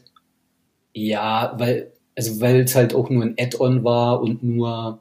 ja, 0.94 1.56
weil, 1.58 1.92
also 2.16 2.40
weil 2.40 2.62
es 2.62 2.76
halt 2.76 2.94
auch 2.94 3.10
nur 3.10 3.24
ein 3.24 3.34
Add-on 3.40 3.84
war 3.84 4.22
und 4.22 4.44
nur, 4.44 5.00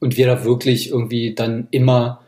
und 0.00 0.18
wir 0.18 0.26
da 0.26 0.44
wirklich 0.44 0.90
irgendwie 0.90 1.34
dann 1.34 1.66
immer, 1.70 2.20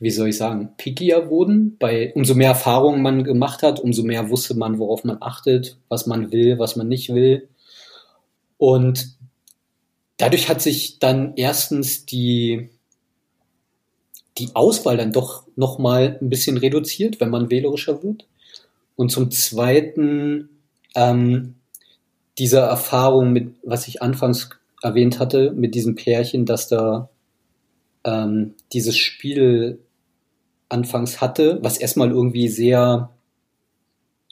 wie 0.00 0.10
soll 0.10 0.30
ich 0.30 0.36
sagen, 0.36 0.70
pickier 0.76 1.30
wurden. 1.30 1.76
Bei 1.78 2.12
umso 2.14 2.34
mehr 2.34 2.48
Erfahrungen 2.48 3.02
man 3.02 3.22
gemacht 3.22 3.62
hat, 3.62 3.78
umso 3.78 4.02
mehr 4.02 4.28
wusste 4.28 4.56
man, 4.56 4.80
worauf 4.80 5.04
man 5.04 5.18
achtet, 5.20 5.76
was 5.88 6.06
man 6.08 6.32
will, 6.32 6.58
was 6.58 6.74
man 6.74 6.88
nicht 6.88 7.14
will. 7.14 7.48
Und 8.58 9.21
dadurch 10.22 10.48
hat 10.48 10.62
sich 10.62 11.00
dann 11.00 11.32
erstens 11.34 12.06
die, 12.06 12.70
die 14.38 14.50
Auswahl 14.54 14.96
dann 14.96 15.12
doch 15.12 15.48
nochmal 15.56 16.16
ein 16.20 16.28
bisschen 16.28 16.58
reduziert, 16.58 17.20
wenn 17.20 17.28
man 17.28 17.50
wählerischer 17.50 18.04
wird. 18.04 18.28
Und 18.94 19.10
zum 19.10 19.32
Zweiten 19.32 20.48
ähm, 20.94 21.56
diese 22.38 22.60
Erfahrung 22.60 23.32
mit, 23.32 23.56
was 23.64 23.88
ich 23.88 24.00
anfangs 24.00 24.50
erwähnt 24.80 25.18
hatte, 25.18 25.50
mit 25.50 25.74
diesem 25.74 25.96
Pärchen, 25.96 26.46
dass 26.46 26.68
da 26.68 27.08
ähm, 28.04 28.54
dieses 28.72 28.96
Spiel 28.96 29.80
anfangs 30.68 31.20
hatte, 31.20 31.58
was 31.62 31.78
erstmal 31.78 32.12
irgendwie 32.12 32.46
sehr 32.46 33.10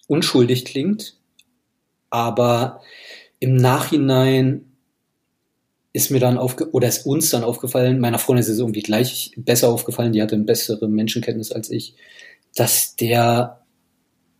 unschuldig 0.06 0.64
klingt, 0.64 1.16
aber 2.10 2.80
im 3.40 3.56
Nachhinein 3.56 4.69
ist 5.92 6.10
mir 6.10 6.20
dann 6.20 6.38
aufge 6.38 6.70
oder 6.70 6.88
ist 6.88 7.06
uns 7.06 7.30
dann 7.30 7.44
aufgefallen, 7.44 7.98
meiner 7.98 8.18
Freundin 8.18 8.42
ist 8.42 8.48
es 8.48 8.58
irgendwie 8.58 8.82
gleich 8.82 9.32
besser 9.36 9.68
aufgefallen, 9.68 10.12
die 10.12 10.22
hatte 10.22 10.36
eine 10.36 10.44
bessere 10.44 10.88
Menschenkenntnis 10.88 11.50
als 11.50 11.70
ich, 11.70 11.94
dass 12.54 12.96
der 12.96 13.64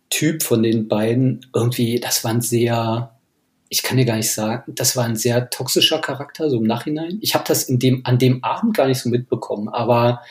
Typ 0.09 0.43
von 0.43 0.63
den 0.63 0.87
beiden 0.87 1.45
irgendwie, 1.53 1.99
das 1.99 2.23
war 2.23 2.31
ein 2.31 2.41
sehr, 2.41 3.17
ich 3.69 3.83
kann 3.83 3.97
dir 3.97 4.05
gar 4.05 4.17
nicht 4.17 4.31
sagen, 4.31 4.71
das 4.75 4.95
war 4.95 5.05
ein 5.05 5.15
sehr 5.15 5.49
toxischer 5.49 5.99
Charakter, 5.99 6.49
so 6.49 6.57
im 6.57 6.67
Nachhinein. 6.67 7.19
Ich 7.21 7.33
habe 7.33 7.45
das 7.47 7.63
in 7.63 7.79
dem, 7.79 8.01
an 8.05 8.17
dem 8.17 8.43
Abend 8.43 8.75
gar 8.75 8.87
nicht 8.87 8.99
so 8.99 9.09
mitbekommen, 9.09 9.69
aber 9.69 10.21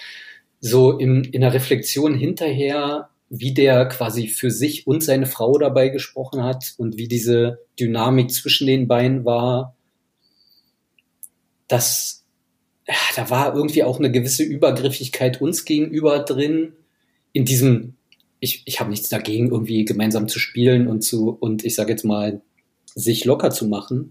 so 0.61 0.99
im, 0.99 1.23
in 1.23 1.41
der 1.41 1.55
Reflexion 1.55 2.15
hinterher 2.15 3.09
wie 3.31 3.55
der 3.55 3.87
quasi 3.87 4.27
für 4.27 4.51
sich 4.51 4.87
und 4.87 5.05
seine 5.05 5.27
Frau 5.27 5.57
dabei 5.57 5.89
gesprochen 5.89 6.43
hat 6.43 6.75
und 6.79 6.99
wie 6.99 7.07
diese 7.07 7.61
Dynamik 7.79 8.33
zwischen 8.33 8.67
den 8.67 8.89
beiden 8.89 9.25
war, 9.25 9.77
das, 11.71 12.25
da 13.17 13.31
war 13.31 13.55
irgendwie 13.55 13.85
auch 13.85 13.99
eine 13.99 14.11
gewisse 14.11 14.43
Übergriffigkeit 14.43 15.41
uns 15.41 15.65
gegenüber 15.65 16.19
drin, 16.21 16.73
in 17.33 17.45
diesem, 17.45 17.95
ich, 18.41 18.63
ich 18.67 18.81
habe 18.81 18.91
nichts 18.91 19.09
dagegen, 19.09 19.51
irgendwie 19.51 19.85
gemeinsam 19.85 20.29
zu 20.29 20.39
spielen 20.39 20.89
und 20.89 21.03
zu, 21.03 21.31
und 21.31 21.65
ich 21.65 21.75
sage 21.75 21.93
jetzt 21.93 22.05
mal, 22.05 22.41
sich 22.95 23.25
locker 23.25 23.51
zu 23.51 23.67
machen. 23.67 24.11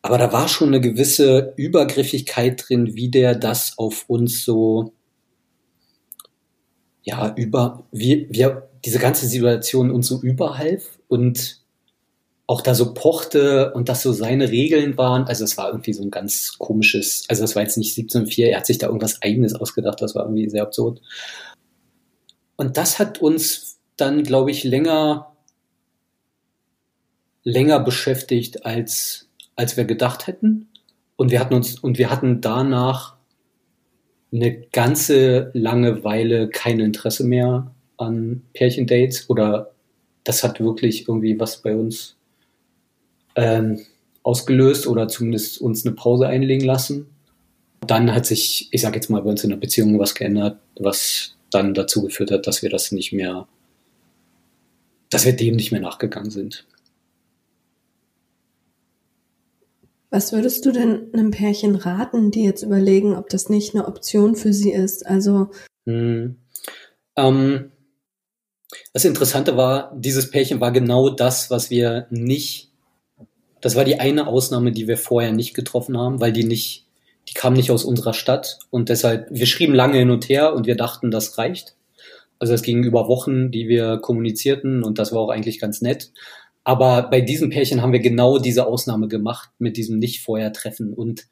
Aber 0.00 0.18
da 0.18 0.32
war 0.32 0.48
schon 0.48 0.68
eine 0.68 0.80
gewisse 0.80 1.52
Übergriffigkeit 1.56 2.64
drin, 2.66 2.94
wie 2.94 3.10
der 3.10 3.34
das 3.34 3.74
auf 3.76 4.04
uns 4.08 4.44
so 4.44 4.92
ja, 7.02 7.34
über, 7.36 7.86
wie, 7.92 8.26
wir, 8.30 8.70
diese 8.84 8.98
ganze 8.98 9.26
Situation 9.26 9.90
uns 9.90 10.08
so 10.08 10.20
überhalf 10.20 10.98
und 11.08 11.63
auch 12.46 12.60
da 12.60 12.74
so 12.74 12.92
pochte 12.92 13.72
und 13.72 13.88
das 13.88 14.02
so 14.02 14.12
seine 14.12 14.50
Regeln 14.50 14.98
waren. 14.98 15.24
Also 15.24 15.44
es 15.44 15.56
war 15.56 15.68
irgendwie 15.68 15.94
so 15.94 16.02
ein 16.02 16.10
ganz 16.10 16.56
komisches, 16.58 17.24
also 17.28 17.44
es 17.44 17.56
war 17.56 17.62
jetzt 17.62 17.78
nicht 17.78 17.96
1704, 17.96 18.50
er 18.50 18.58
hat 18.58 18.66
sich 18.66 18.78
da 18.78 18.86
irgendwas 18.86 19.22
eigenes 19.22 19.54
ausgedacht, 19.54 20.02
das 20.02 20.14
war 20.14 20.24
irgendwie 20.24 20.48
sehr 20.50 20.62
absurd. 20.62 21.00
Und 22.56 22.76
das 22.76 22.98
hat 22.98 23.20
uns 23.20 23.78
dann, 23.96 24.22
glaube 24.22 24.50
ich, 24.50 24.62
länger, 24.62 25.32
länger 27.44 27.80
beschäftigt, 27.80 28.66
als, 28.66 29.28
als 29.56 29.76
wir 29.76 29.84
gedacht 29.84 30.26
hätten. 30.26 30.68
Und 31.16 31.30
wir 31.30 31.40
hatten 31.40 31.54
uns, 31.54 31.78
und 31.78 31.98
wir 31.98 32.10
hatten 32.10 32.40
danach 32.40 33.16
eine 34.32 34.60
ganze 34.72 35.50
lange 35.54 36.04
Weile 36.04 36.48
kein 36.48 36.80
Interesse 36.80 37.24
mehr 37.24 37.72
an 37.96 38.42
Pärchendates 38.52 39.30
oder 39.30 39.70
das 40.24 40.42
hat 40.42 40.58
wirklich 40.58 41.08
irgendwie 41.08 41.38
was 41.38 41.62
bei 41.62 41.76
uns 41.76 42.16
ähm, 43.34 43.80
ausgelöst 44.22 44.86
oder 44.86 45.08
zumindest 45.08 45.60
uns 45.60 45.84
eine 45.84 45.94
Pause 45.94 46.26
einlegen 46.26 46.64
lassen. 46.64 47.06
Dann 47.86 48.14
hat 48.14 48.26
sich, 48.26 48.68
ich 48.70 48.80
sage 48.80 48.96
jetzt 48.96 49.10
mal, 49.10 49.22
bei 49.22 49.30
uns 49.30 49.44
in 49.44 49.50
der 49.50 49.58
Beziehung 49.58 49.98
was 49.98 50.14
geändert, 50.14 50.58
was 50.78 51.36
dann 51.50 51.74
dazu 51.74 52.02
geführt 52.02 52.30
hat, 52.30 52.46
dass 52.46 52.62
wir 52.62 52.70
das 52.70 52.90
nicht 52.92 53.12
mehr, 53.12 53.46
dass 55.10 55.24
wir 55.24 55.36
dem 55.36 55.56
nicht 55.56 55.72
mehr 55.72 55.80
nachgegangen 55.80 56.30
sind. 56.30 56.66
Was 60.14 60.32
würdest 60.32 60.64
du 60.64 60.70
denn 60.70 61.12
einem 61.12 61.32
Pärchen 61.32 61.74
raten, 61.74 62.30
die 62.30 62.44
jetzt 62.44 62.62
überlegen, 62.62 63.16
ob 63.16 63.28
das 63.28 63.48
nicht 63.48 63.74
eine 63.74 63.88
Option 63.88 64.36
für 64.36 64.52
sie 64.52 64.70
ist? 64.70 65.04
Also. 65.04 65.50
Hm. 65.86 66.36
Ähm, 67.16 67.72
das 68.92 69.04
Interessante 69.04 69.56
war, 69.56 69.92
dieses 69.96 70.30
Pärchen 70.30 70.60
war 70.60 70.70
genau 70.70 71.10
das, 71.10 71.50
was 71.50 71.68
wir 71.68 72.06
nicht. 72.10 72.70
Das 73.64 73.76
war 73.76 73.84
die 73.86 73.98
eine 73.98 74.26
Ausnahme, 74.26 74.72
die 74.72 74.88
wir 74.88 74.98
vorher 74.98 75.32
nicht 75.32 75.54
getroffen 75.54 75.96
haben, 75.96 76.20
weil 76.20 76.34
die 76.34 76.44
nicht, 76.44 76.84
die 77.30 77.32
kam 77.32 77.54
nicht 77.54 77.70
aus 77.70 77.82
unserer 77.82 78.12
Stadt 78.12 78.58
und 78.68 78.90
deshalb, 78.90 79.26
wir 79.30 79.46
schrieben 79.46 79.74
lange 79.74 79.96
hin 79.96 80.10
und 80.10 80.28
her 80.28 80.52
und 80.52 80.66
wir 80.66 80.76
dachten, 80.76 81.10
das 81.10 81.38
reicht. 81.38 81.74
Also 82.38 82.52
es 82.52 82.60
ging 82.60 82.84
über 82.84 83.08
Wochen, 83.08 83.50
die 83.50 83.66
wir 83.66 83.96
kommunizierten 83.96 84.84
und 84.84 84.98
das 84.98 85.14
war 85.14 85.20
auch 85.20 85.30
eigentlich 85.30 85.60
ganz 85.60 85.80
nett. 85.80 86.12
Aber 86.62 87.04
bei 87.04 87.22
diesem 87.22 87.48
Pärchen 87.48 87.80
haben 87.80 87.94
wir 87.94 88.00
genau 88.00 88.36
diese 88.36 88.66
Ausnahme 88.66 89.08
gemacht 89.08 89.48
mit 89.58 89.78
diesem 89.78 89.98
Nicht-Vorher-Treffen 89.98 90.92
und 90.92 91.26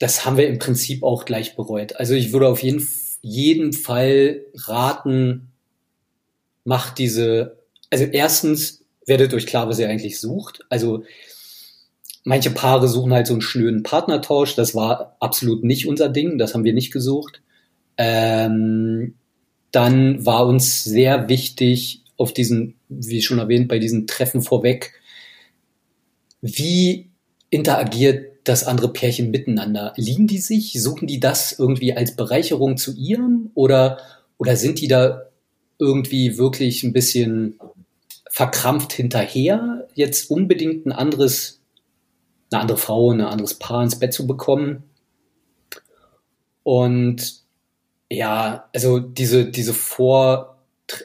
das 0.00 0.26
haben 0.26 0.38
wir 0.38 0.48
im 0.48 0.58
Prinzip 0.58 1.04
auch 1.04 1.24
gleich 1.24 1.54
bereut. 1.54 1.94
Also 1.94 2.14
ich 2.14 2.32
würde 2.32 2.48
auf 2.48 2.64
jeden, 2.64 2.84
jeden 3.20 3.72
Fall 3.72 4.40
raten, 4.56 5.52
macht 6.64 6.98
diese, 6.98 7.58
also 7.90 8.06
erstens 8.06 8.81
werdet 9.06 9.34
euch 9.34 9.46
klar, 9.46 9.68
was 9.68 9.78
ihr 9.78 9.88
eigentlich 9.88 10.20
sucht. 10.20 10.64
Also 10.68 11.04
manche 12.24 12.50
Paare 12.50 12.88
suchen 12.88 13.12
halt 13.12 13.26
so 13.26 13.34
einen 13.34 13.40
schnöden 13.40 13.82
Partnertausch. 13.82 14.54
Das 14.54 14.74
war 14.74 15.16
absolut 15.20 15.64
nicht 15.64 15.86
unser 15.86 16.08
Ding. 16.08 16.38
Das 16.38 16.54
haben 16.54 16.64
wir 16.64 16.72
nicht 16.72 16.92
gesucht. 16.92 17.42
Ähm, 17.96 19.14
dann 19.70 20.24
war 20.24 20.46
uns 20.46 20.84
sehr 20.84 21.28
wichtig, 21.28 22.02
auf 22.16 22.32
diesen, 22.32 22.74
wie 22.88 23.22
schon 23.22 23.38
erwähnt, 23.38 23.68
bei 23.68 23.78
diesen 23.78 24.06
Treffen 24.06 24.42
vorweg, 24.42 24.92
wie 26.40 27.10
interagiert 27.50 28.32
das 28.44 28.64
andere 28.64 28.92
Pärchen 28.92 29.30
miteinander? 29.30 29.92
Lieben 29.96 30.26
die 30.26 30.38
sich? 30.38 30.80
Suchen 30.80 31.06
die 31.06 31.20
das 31.20 31.52
irgendwie 31.58 31.94
als 31.94 32.16
Bereicherung 32.16 32.76
zu 32.76 32.94
ihrem? 32.94 33.50
Oder, 33.54 33.98
oder 34.38 34.56
sind 34.56 34.80
die 34.80 34.88
da 34.88 35.22
irgendwie 35.78 36.38
wirklich 36.38 36.82
ein 36.82 36.92
bisschen 36.92 37.58
verkrampft 38.32 38.94
hinterher, 38.94 39.86
jetzt 39.94 40.30
unbedingt 40.30 40.86
ein 40.86 40.92
anderes, 40.92 41.60
eine 42.50 42.62
andere 42.62 42.78
Frau, 42.78 43.10
ein 43.10 43.20
anderes 43.20 43.58
Paar 43.58 43.82
ins 43.82 43.98
Bett 43.98 44.14
zu 44.14 44.26
bekommen? 44.26 44.84
Und 46.62 47.42
ja, 48.10 48.70
also 48.74 49.00
diese, 49.00 49.50
diese 49.50 49.74
Vor, 49.74 50.56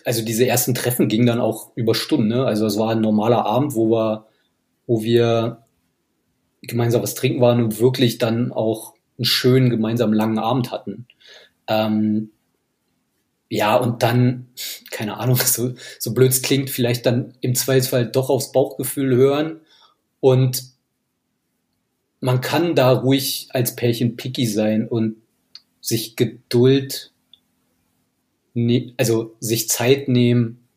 also 0.05 0.23
diese 0.23 0.47
ersten 0.47 0.73
Treffen 0.73 1.09
gingen 1.09 1.27
dann 1.27 1.41
auch 1.41 1.73
über 1.75 1.95
Stunden. 1.95 2.29
Ne? 2.29 2.45
Also 2.45 2.65
es 2.65 2.79
war 2.79 2.91
ein 2.91 3.01
normaler 3.01 3.45
Abend, 3.45 3.75
wo 3.75 3.89
wir, 3.89 4.27
wo 4.85 5.03
wir 5.03 5.65
gemeinsam 6.61 7.03
was 7.03 7.13
trinken 7.13 7.41
waren 7.41 7.61
und 7.61 7.81
wirklich 7.81 8.19
dann 8.19 8.53
auch 8.53 8.93
einen 9.17 9.25
schönen 9.25 9.69
gemeinsamen 9.69 10.13
langen 10.13 10.39
Abend 10.39 10.71
hatten. 10.71 11.07
Ähm, 11.67 12.31
ja, 13.49 13.75
und 13.77 14.03
dann, 14.03 14.47
keine 14.91 15.17
Ahnung, 15.17 15.37
so, 15.43 15.73
so 15.99 16.13
blöd 16.13 16.31
es 16.31 16.41
klingt, 16.41 16.69
vielleicht 16.69 17.05
dann 17.05 17.33
im 17.41 17.55
Zweifelsfall 17.55 18.07
doch 18.07 18.29
aufs 18.29 18.51
Bauchgefühl 18.51 19.15
hören. 19.15 19.61
Und 20.19 20.63
man 22.19 22.41
kann 22.41 22.75
da 22.75 22.91
ruhig 22.91 23.47
als 23.51 23.75
Pärchen 23.75 24.15
picky 24.17 24.47
sein 24.47 24.87
und 24.87 25.17
sich 25.79 26.15
Geduld 26.15 27.11
ne, 28.57 28.93
also 28.97 29.35
sich 29.39 29.69
Zeit 29.69 30.09
nehmen, 30.09 30.67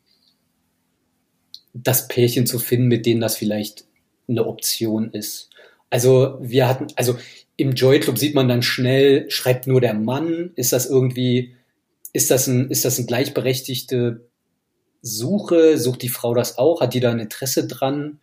das 1.72 2.08
Pärchen 2.08 2.46
zu 2.46 2.58
finden, 2.58 2.88
mit 2.88 3.06
denen 3.06 3.20
das 3.20 3.36
vielleicht 3.36 3.84
eine 4.28 4.46
Option 4.46 5.10
ist. 5.12 5.50
Also 5.88 6.38
wir 6.40 6.68
hatten, 6.68 6.88
also 6.96 7.16
im 7.56 7.72
Joy 7.72 8.00
Club 8.00 8.18
sieht 8.18 8.34
man 8.34 8.48
dann 8.48 8.62
schnell, 8.62 9.30
schreibt 9.30 9.66
nur 9.66 9.80
der 9.80 9.94
Mann, 9.94 10.52
ist 10.56 10.72
das 10.72 10.86
irgendwie, 10.86 11.54
ist 12.12 12.30
das 12.30 12.46
ein, 12.46 12.70
ist 12.70 12.84
das 12.84 12.98
ein 12.98 13.06
gleichberechtigte 13.06 14.28
Suche, 15.02 15.78
sucht 15.78 16.02
die 16.02 16.08
Frau 16.08 16.34
das 16.34 16.58
auch, 16.58 16.80
hat 16.80 16.94
die 16.94 17.00
da 17.00 17.10
ein 17.10 17.20
Interesse 17.20 17.66
dran, 17.66 18.20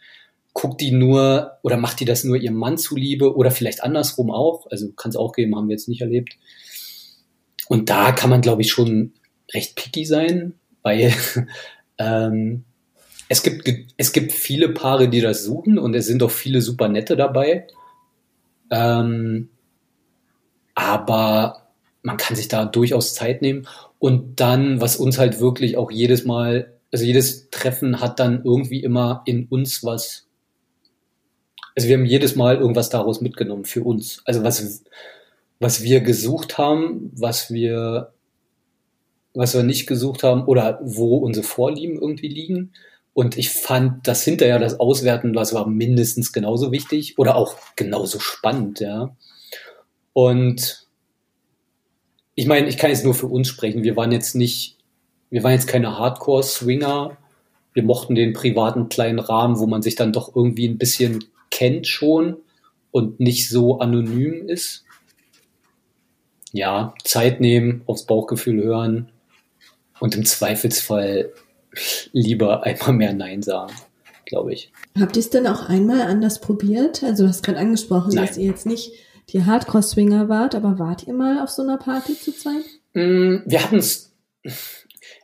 guckt 0.54 0.82
die 0.82 0.92
nur 0.92 1.58
oder 1.64 1.78
macht 1.78 2.00
die 2.00 2.06
das 2.06 2.24
nur 2.24 2.38
ihrem 2.38 2.56
Mann 2.56 2.78
zuliebe 2.78 3.36
oder 3.36 3.52
vielleicht 3.52 3.84
andersrum 3.84 4.32
auch, 4.32 4.68
also 4.70 4.92
kann 4.94 5.10
es 5.10 5.16
auch 5.16 5.34
geben, 5.34 5.56
haben 5.56 5.68
wir 5.68 5.76
jetzt 5.76 5.88
nicht 5.88 6.02
erlebt. 6.02 6.38
Und 7.68 7.90
da 7.90 8.12
kann 8.12 8.30
man, 8.30 8.42
glaube 8.42 8.62
ich, 8.62 8.72
schon 8.72 9.14
recht 9.54 9.76
picky 9.76 10.06
sein, 10.06 10.54
weil 10.84 11.14
ähm, 11.98 12.64
es 13.30 13.44
gibt, 13.44 13.70
es 13.98 14.14
gibt 14.14 14.32
viele 14.32 14.70
Paare, 14.70 15.10
die 15.10 15.22
das 15.22 15.44
suchen 15.44 15.78
und 15.78 15.94
es 15.96 16.06
sind 16.06 16.24
auch 16.24 16.32
viele 16.32 16.62
super 16.62 16.88
nette 16.88 17.16
dabei. 17.16 17.68
Ähm, 18.72 19.50
aber 20.76 21.67
man 22.08 22.16
kann 22.16 22.38
sich 22.38 22.48
da 22.48 22.64
durchaus 22.64 23.14
Zeit 23.14 23.42
nehmen. 23.42 23.68
Und 24.00 24.40
dann, 24.40 24.80
was 24.80 24.96
uns 24.96 25.18
halt 25.18 25.42
wirklich 25.42 25.76
auch 25.76 25.92
jedes 25.92 26.24
Mal, 26.24 26.74
also 26.90 27.04
jedes 27.04 27.50
Treffen 27.50 28.00
hat 28.00 28.20
dann 28.20 28.44
irgendwie 28.46 28.82
immer 28.82 29.24
in 29.26 29.46
uns 29.48 29.84
was. 29.84 30.26
Also 31.76 31.90
wir 31.90 31.98
haben 31.98 32.06
jedes 32.06 32.36
Mal 32.36 32.56
irgendwas 32.56 32.90
daraus 32.90 33.20
mitgenommen 33.20 33.66
für 33.66 33.84
uns. 33.84 34.22
Also 34.24 34.42
was, 34.44 34.84
was 35.60 35.84
wir 35.84 36.00
gesucht 36.00 36.58
haben, 36.58 37.12
was 37.14 37.52
wir 37.52 38.14
was 39.34 39.54
wir 39.54 39.62
nicht 39.62 39.86
gesucht 39.86 40.24
haben 40.24 40.46
oder 40.46 40.80
wo 40.82 41.18
unsere 41.18 41.46
Vorlieben 41.46 42.02
irgendwie 42.02 42.28
liegen. 42.28 42.72
Und 43.14 43.38
ich 43.38 43.52
fand 43.52 44.08
das 44.08 44.24
hinterher, 44.24 44.58
das 44.58 44.80
Auswerten, 44.80 45.32
das 45.32 45.54
war 45.54 45.68
mindestens 45.68 46.34
genauso 46.34 46.72
wichtig 46.72 47.20
oder 47.20 47.36
auch 47.36 47.56
genauso 47.76 48.20
spannend, 48.20 48.80
ja. 48.80 49.16
Und 50.14 50.87
ich 52.38 52.46
meine, 52.46 52.68
ich 52.68 52.78
kann 52.78 52.92
jetzt 52.92 53.04
nur 53.04 53.16
für 53.16 53.28
uns 53.28 53.50
sprechen. 53.50 53.84
Wir 53.84 53.98
waren 53.98 54.14
jetzt 54.14 54.36
nicht, 54.36 54.78
wir 55.30 55.44
waren 55.44 55.54
jetzt 55.54 55.68
keine 55.68 55.98
Hardcore-Swinger. 55.98 57.18
Wir 57.74 57.84
mochten 57.84 58.16
den 58.16 58.32
privaten 58.34 58.88
kleinen 58.88 59.20
Rahmen, 59.20 59.60
wo 59.60 59.68
man 59.68 59.82
sich 59.82 59.96
dann 59.96 60.14
doch 60.14 60.36
irgendwie 60.36 60.70
ein 60.70 60.78
bisschen 60.78 61.26
kennt 61.52 61.88
schon 61.88 62.38
und 62.92 63.20
nicht 63.20 63.50
so 63.50 63.80
anonym 63.80 64.48
ist. 64.48 64.86
Ja, 66.54 66.94
Zeit 67.04 67.42
nehmen, 67.42 67.82
aufs 67.88 68.06
Bauchgefühl 68.06 68.64
hören, 68.64 69.10
und 70.00 70.16
im 70.16 70.26
Zweifelsfall 70.26 71.34
lieber 72.12 72.64
einmal 72.64 72.94
mehr 72.94 73.14
Nein 73.14 73.42
sagen, 73.42 73.74
glaube 74.26 74.54
ich. 74.54 74.72
Habt 75.00 75.16
ihr 75.16 75.22
es 75.22 75.30
denn 75.30 75.48
auch 75.48 75.70
einmal 75.70 76.02
anders 76.02 76.40
probiert? 76.40 77.04
Also 77.04 77.24
du 77.24 77.30
hast 77.30 77.44
gerade 77.44 77.60
angesprochen, 77.60 78.14
Nein. 78.14 78.28
dass 78.28 78.38
ihr 78.38 78.46
jetzt 78.46 78.66
nicht 78.66 78.92
die 79.30 79.44
Hardcore-Swinger 79.44 80.30
wart, 80.30 80.56
aber 80.56 80.80
wart 80.80 81.08
ihr 81.08 81.14
mal 81.14 81.42
auf 81.42 81.50
so 81.50 81.62
einer 81.62 81.78
Party 81.78 82.20
zu 82.20 82.32
zweit? 82.32 82.64
Mm, 82.94 83.38
wir 83.46 83.64
hatten 83.64 83.78
es, 83.78 84.14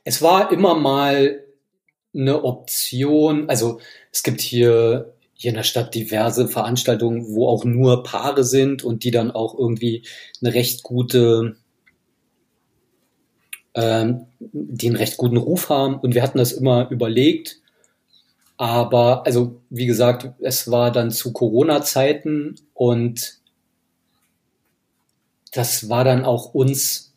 Es 0.04 0.22
war 0.22 0.52
immer 0.52 0.76
mal 0.76 1.44
eine 2.14 2.44
Option. 2.44 3.50
Also 3.50 3.80
es 4.12 4.24
gibt 4.24 4.42
hier 4.42 5.14
hier 5.44 5.50
in 5.50 5.56
der 5.56 5.64
Stadt 5.64 5.94
diverse 5.94 6.48
Veranstaltungen, 6.48 7.36
wo 7.36 7.48
auch 7.48 7.66
nur 7.66 8.04
Paare 8.04 8.44
sind 8.44 8.84
und 8.84 9.04
die 9.04 9.12
dann 9.12 9.32
auch 9.32 9.58
irgendwie 9.58 10.04
eine 10.42 10.54
recht 10.54 10.84
gute, 10.84 11.58
ähm, 13.74 14.28
die 14.40 14.88
einen 14.88 14.96
recht 14.96 15.18
guten 15.18 15.36
Ruf 15.38 15.70
haben. 15.70 15.96
Und 16.00 16.16
wir 16.16 16.24
hatten 16.24 16.38
das 16.38 16.54
immer 16.54 16.90
überlegt. 16.92 17.60
Aber, 18.56 19.26
also, 19.26 19.60
wie 19.70 19.88
gesagt, 19.88 20.30
es 20.40 20.72
war 20.72 20.92
dann 20.92 21.12
zu 21.12 21.34
Corona-Zeiten 21.34 22.56
und 22.74 23.42
das 25.54 25.90
war 25.90 26.04
dann 26.04 26.26
auch 26.26 26.54
uns, 26.54 27.14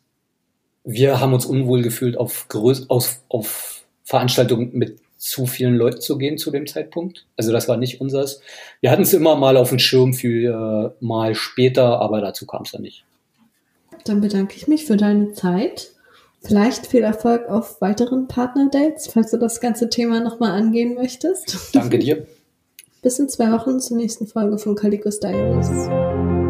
wir 0.83 1.19
haben 1.19 1.33
uns 1.33 1.45
unwohl 1.45 1.81
gefühlt 1.81 2.17
auf, 2.17 2.47
Größ 2.47 2.89
auf, 2.89 3.19
auf 3.29 3.83
Veranstaltungen 4.03 4.71
mit 4.73 4.99
zu 5.17 5.47
vielen 5.47 5.75
Leuten 5.75 5.99
zu 5.99 6.17
gehen 6.17 6.37
zu 6.37 6.51
dem 6.51 6.67
Zeitpunkt. 6.67 7.25
Also 7.35 7.51
das 7.51 7.67
war 7.67 7.77
nicht 7.77 7.99
unseres. 7.99 8.41
Wir 8.81 8.91
hatten 8.91 9.01
es 9.01 9.13
immer 9.13 9.35
mal 9.35 9.57
auf 9.57 9.69
dem 9.69 9.79
Schirm 9.79 10.13
für 10.13 10.93
äh, 10.99 11.03
mal 11.03 11.33
später, 11.33 11.99
aber 11.99 12.21
dazu 12.21 12.45
kam 12.45 12.61
es 12.61 12.71
dann 12.71 12.83
nicht. 12.83 13.03
Dann 14.05 14.21
bedanke 14.21 14.55
ich 14.55 14.67
mich 14.67 14.85
für 14.85 14.95
deine 14.95 15.33
Zeit. 15.33 15.89
Vielleicht 16.43 16.85
viel 16.85 17.01
Erfolg 17.01 17.49
auf 17.49 17.81
weiteren 17.81 18.27
Partnerdates, 18.27 19.07
falls 19.07 19.31
du 19.31 19.37
das 19.37 19.59
ganze 19.59 19.89
Thema 19.89 20.21
nochmal 20.21 20.51
angehen 20.51 20.93
möchtest. 20.93 21.57
Danke 21.73 21.97
dir. 21.97 22.25
Bis 23.01 23.17
in 23.19 23.27
zwei 23.27 23.51
Wochen 23.51 23.79
zur 23.79 23.97
nächsten 23.97 24.27
Folge 24.27 24.57
von 24.59 24.75
Calicos 24.75 25.19
Diaries. 25.19 26.46